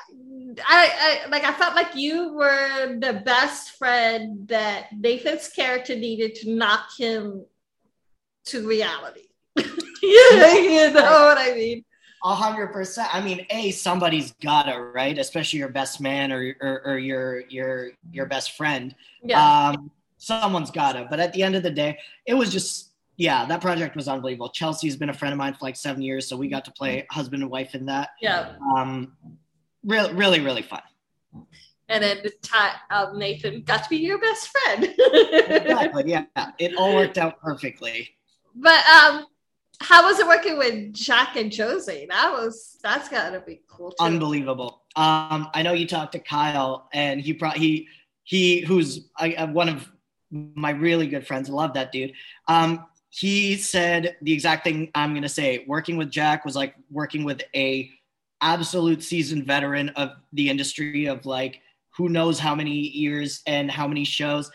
I, 0.66 1.20
I 1.26 1.28
like 1.30 1.44
I 1.44 1.52
felt 1.52 1.74
like 1.74 1.94
you 1.94 2.34
were 2.34 2.98
the 2.98 3.22
best 3.24 3.78
friend 3.78 4.46
that 4.48 4.88
Nathan's 4.96 5.48
character 5.48 5.96
needed 5.96 6.34
to 6.36 6.50
knock 6.50 6.88
him 6.98 7.44
to 8.46 8.66
reality. 8.66 9.28
yeah, 9.56 9.64
you 10.02 10.90
know 10.92 11.26
what 11.26 11.38
I 11.38 11.52
mean. 11.54 11.84
A 12.24 12.34
hundred 12.34 12.68
percent. 12.68 13.14
I 13.14 13.20
mean, 13.20 13.46
a 13.50 13.70
somebody's 13.70 14.32
gotta 14.42 14.80
right, 14.80 15.18
especially 15.18 15.58
your 15.58 15.68
best 15.68 16.00
man 16.00 16.32
or, 16.32 16.56
or, 16.60 16.82
or 16.86 16.98
your 16.98 17.40
your 17.48 17.90
your 18.10 18.26
best 18.26 18.56
friend. 18.56 18.94
Yeah. 19.22 19.68
Um, 19.68 19.90
someone's 20.24 20.70
gotta. 20.70 21.06
But 21.08 21.20
at 21.20 21.32
the 21.32 21.42
end 21.42 21.56
of 21.56 21.62
the 21.62 21.70
day, 21.70 21.98
it 22.26 22.34
was 22.34 22.52
just 22.52 22.90
yeah, 23.16 23.44
that 23.46 23.60
project 23.60 23.94
was 23.94 24.08
unbelievable. 24.08 24.48
Chelsea's 24.48 24.96
been 24.96 25.10
a 25.10 25.14
friend 25.14 25.32
of 25.32 25.38
mine 25.38 25.54
for 25.54 25.64
like 25.64 25.76
seven 25.76 26.02
years, 26.02 26.26
so 26.26 26.36
we 26.36 26.48
got 26.48 26.64
to 26.64 26.72
play 26.72 27.06
husband 27.10 27.42
and 27.42 27.50
wife 27.50 27.74
in 27.74 27.86
that. 27.86 28.10
Yeah. 28.20 28.54
Um, 28.76 29.12
really, 29.84 30.12
really, 30.14 30.40
really 30.40 30.62
fun. 30.62 30.82
And 31.88 32.02
then 32.02 32.22
the 32.22 32.70
um, 32.90 33.18
Nathan 33.18 33.62
got 33.62 33.84
to 33.84 33.90
be 33.90 33.98
your 33.98 34.18
best 34.18 34.48
friend. 34.48 34.84
exactly. 34.84 36.04
Yeah, 36.06 36.24
it 36.58 36.74
all 36.76 36.94
worked 36.94 37.18
out 37.18 37.40
perfectly. 37.40 38.10
But 38.54 38.84
um, 38.86 39.26
how 39.80 40.06
was 40.06 40.18
it 40.18 40.26
working 40.26 40.58
with 40.58 40.92
Jack 40.92 41.36
and 41.36 41.52
Josie? 41.52 42.06
That 42.08 42.32
was 42.32 42.78
that's 42.82 43.08
gotta 43.08 43.40
be 43.40 43.60
cool. 43.68 43.90
Too. 43.90 44.04
Unbelievable. 44.04 44.82
Um, 44.96 45.50
I 45.54 45.62
know 45.62 45.72
you 45.72 45.86
talked 45.86 46.12
to 46.12 46.18
Kyle, 46.18 46.88
and 46.92 47.20
he 47.20 47.32
brought 47.32 47.56
he 47.56 47.88
he 48.22 48.60
who's 48.60 49.08
I, 49.16 49.44
one 49.44 49.68
of 49.68 49.90
my 50.54 50.70
really 50.70 51.06
good 51.06 51.26
friends. 51.26 51.48
Love 51.48 51.74
that 51.74 51.92
dude. 51.92 52.12
Um, 52.48 52.86
he 53.10 53.56
said 53.56 54.16
the 54.22 54.32
exact 54.32 54.64
thing 54.64 54.90
I'm 54.94 55.14
gonna 55.14 55.28
say. 55.28 55.64
Working 55.66 55.96
with 55.96 56.10
Jack 56.10 56.44
was 56.44 56.56
like 56.56 56.74
working 56.90 57.24
with 57.24 57.42
a 57.54 57.90
absolute 58.40 59.02
seasoned 59.02 59.46
veteran 59.46 59.90
of 59.90 60.10
the 60.32 60.50
industry 60.50 61.06
of 61.06 61.24
like 61.24 61.60
who 61.96 62.08
knows 62.08 62.38
how 62.40 62.54
many 62.54 62.72
years 62.72 63.42
and 63.46 63.70
how 63.70 63.86
many 63.86 64.04
shows. 64.04 64.50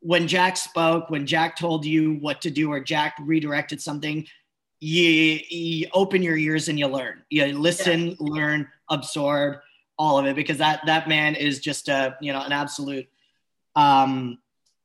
When 0.00 0.28
Jack 0.28 0.56
spoke, 0.56 1.10
when 1.10 1.26
Jack 1.26 1.56
told 1.56 1.84
you 1.84 2.14
what 2.14 2.40
to 2.42 2.50
do 2.50 2.70
or 2.70 2.78
Jack 2.78 3.16
redirected 3.20 3.80
something, 3.80 4.24
you, 4.78 5.40
you 5.48 5.88
open 5.92 6.22
your 6.22 6.36
ears 6.36 6.68
and 6.68 6.78
you 6.78 6.86
learn. 6.86 7.24
You 7.28 7.58
listen, 7.58 8.10
yeah. 8.10 8.16
learn, 8.20 8.68
absorb 8.88 9.56
all 9.98 10.18
of 10.18 10.26
it 10.26 10.36
because 10.36 10.58
that 10.58 10.80
that 10.86 11.08
man 11.08 11.34
is 11.34 11.58
just 11.58 11.88
a 11.88 12.16
you 12.20 12.32
know 12.32 12.42
an 12.42 12.52
absolute 12.52 13.08
um 13.76 14.38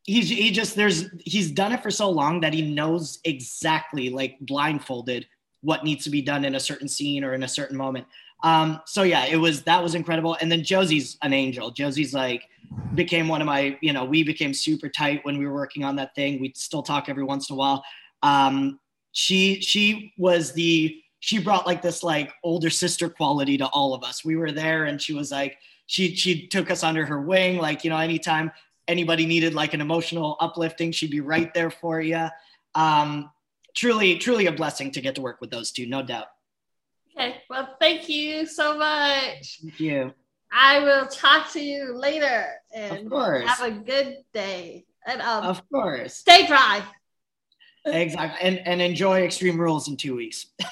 he's 0.04 0.30
he 0.30 0.52
just 0.52 0.76
there's 0.76 1.06
he's 1.24 1.52
done 1.52 1.72
it 1.72 1.84
for 1.84 1.92
so 1.92 2.10
long 2.10 2.42
that 2.42 2.54
he 2.54 2.74
knows 2.74 3.20
exactly 3.24 4.10
like 4.10 4.38
blindfolded 4.42 5.28
what 5.62 5.84
needs 5.84 6.04
to 6.04 6.10
be 6.10 6.22
done 6.22 6.44
in 6.44 6.56
a 6.56 6.60
certain 6.60 6.88
scene 6.88 7.24
or 7.24 7.34
in 7.34 7.44
a 7.44 7.48
certain 7.48 7.78
moment 7.78 8.06
um, 8.44 8.82
so 8.86 9.04
yeah, 9.04 9.26
it 9.26 9.38
was 9.38 9.64
that 9.64 9.82
was 9.82 9.96
incredible. 9.96 10.38
And 10.42 10.52
then 10.52 10.64
Josie's 10.64 11.18
an 11.22 11.34
angel. 11.34 11.72
Josie's 11.72 12.14
like 12.14 12.48
became 12.96 13.28
one 13.28 13.42
of 13.42 13.48
my, 13.48 13.78
you 13.82 13.94
know, 13.94 14.06
we 14.06 14.24
became 14.24 14.54
super 14.54 14.90
tight 14.90 15.24
when 15.24 15.38
we 15.38 15.46
were 15.46 15.54
working 15.54 15.84
on 15.84 15.96
that 15.98 16.16
thing. 16.16 16.40
We 16.40 16.54
still 16.56 16.84
talk 16.84 17.10
every 17.10 17.24
once 17.24 17.50
in 17.50 17.54
a 17.54 17.58
while. 17.58 17.84
Um, 18.24 18.80
she 19.12 19.62
she 19.62 20.14
was 20.18 20.54
the 20.54 20.98
she 21.20 21.38
brought 21.38 21.68
like 21.68 21.82
this 21.82 22.02
like 22.02 22.32
older 22.44 22.70
sister 22.70 23.10
quality 23.10 23.58
to 23.58 23.68
all 23.68 23.94
of 23.94 24.04
us. 24.04 24.26
We 24.26 24.36
were 24.36 24.52
there 24.52 24.86
and 24.86 25.02
she 25.02 25.14
was 25.14 25.32
like 25.32 25.58
she 25.86 26.16
she 26.16 26.48
took 26.48 26.72
us 26.72 26.84
under 26.84 27.06
her 27.06 27.22
wing. 27.22 27.58
Like, 27.58 27.84
you 27.84 27.90
know, 27.90 27.98
anytime 27.98 28.52
anybody 28.91 29.25
needed 29.25 29.54
like 29.54 29.73
an 29.73 29.82
emotional 29.82 30.38
uplifting, 30.39 30.91
she'd 30.91 31.10
be 31.12 31.21
right 31.21 31.54
there 31.54 31.71
for 31.71 31.99
you. 32.01 32.27
Um, 32.75 33.32
truly, 33.73 34.17
truly 34.17 34.45
a 34.45 34.51
blessing 34.51 34.91
to 34.91 35.01
get 35.01 35.15
to 35.15 35.21
work 35.21 35.41
with 35.41 35.49
those 35.49 35.71
two, 35.71 35.88
no 35.88 36.04
doubt. 36.04 36.27
Okay. 37.17 37.38
Well, 37.49 37.75
thank 37.80 38.08
you 38.08 38.45
so 38.45 38.77
much. 38.77 39.60
Thank 39.62 39.80
you. 39.80 40.13
I 40.51 40.80
will 40.80 41.08
talk 41.08 41.51
to 41.54 41.62
you 41.62 41.97
later. 41.97 42.47
And 42.73 43.12
have 43.12 43.62
a 43.62 43.71
good 43.71 44.17
day. 44.34 44.86
And 45.06 45.21
um, 45.21 45.45
Of 45.45 45.67
course. 45.69 46.15
stay 46.15 46.45
dry. 46.45 46.84
Exactly. 47.86 48.47
And 48.47 48.67
and 48.67 48.82
enjoy 48.82 49.23
Extreme 49.23 49.60
Rules 49.60 49.88
in 49.88 49.97
two 49.97 50.15
weeks. 50.15 50.47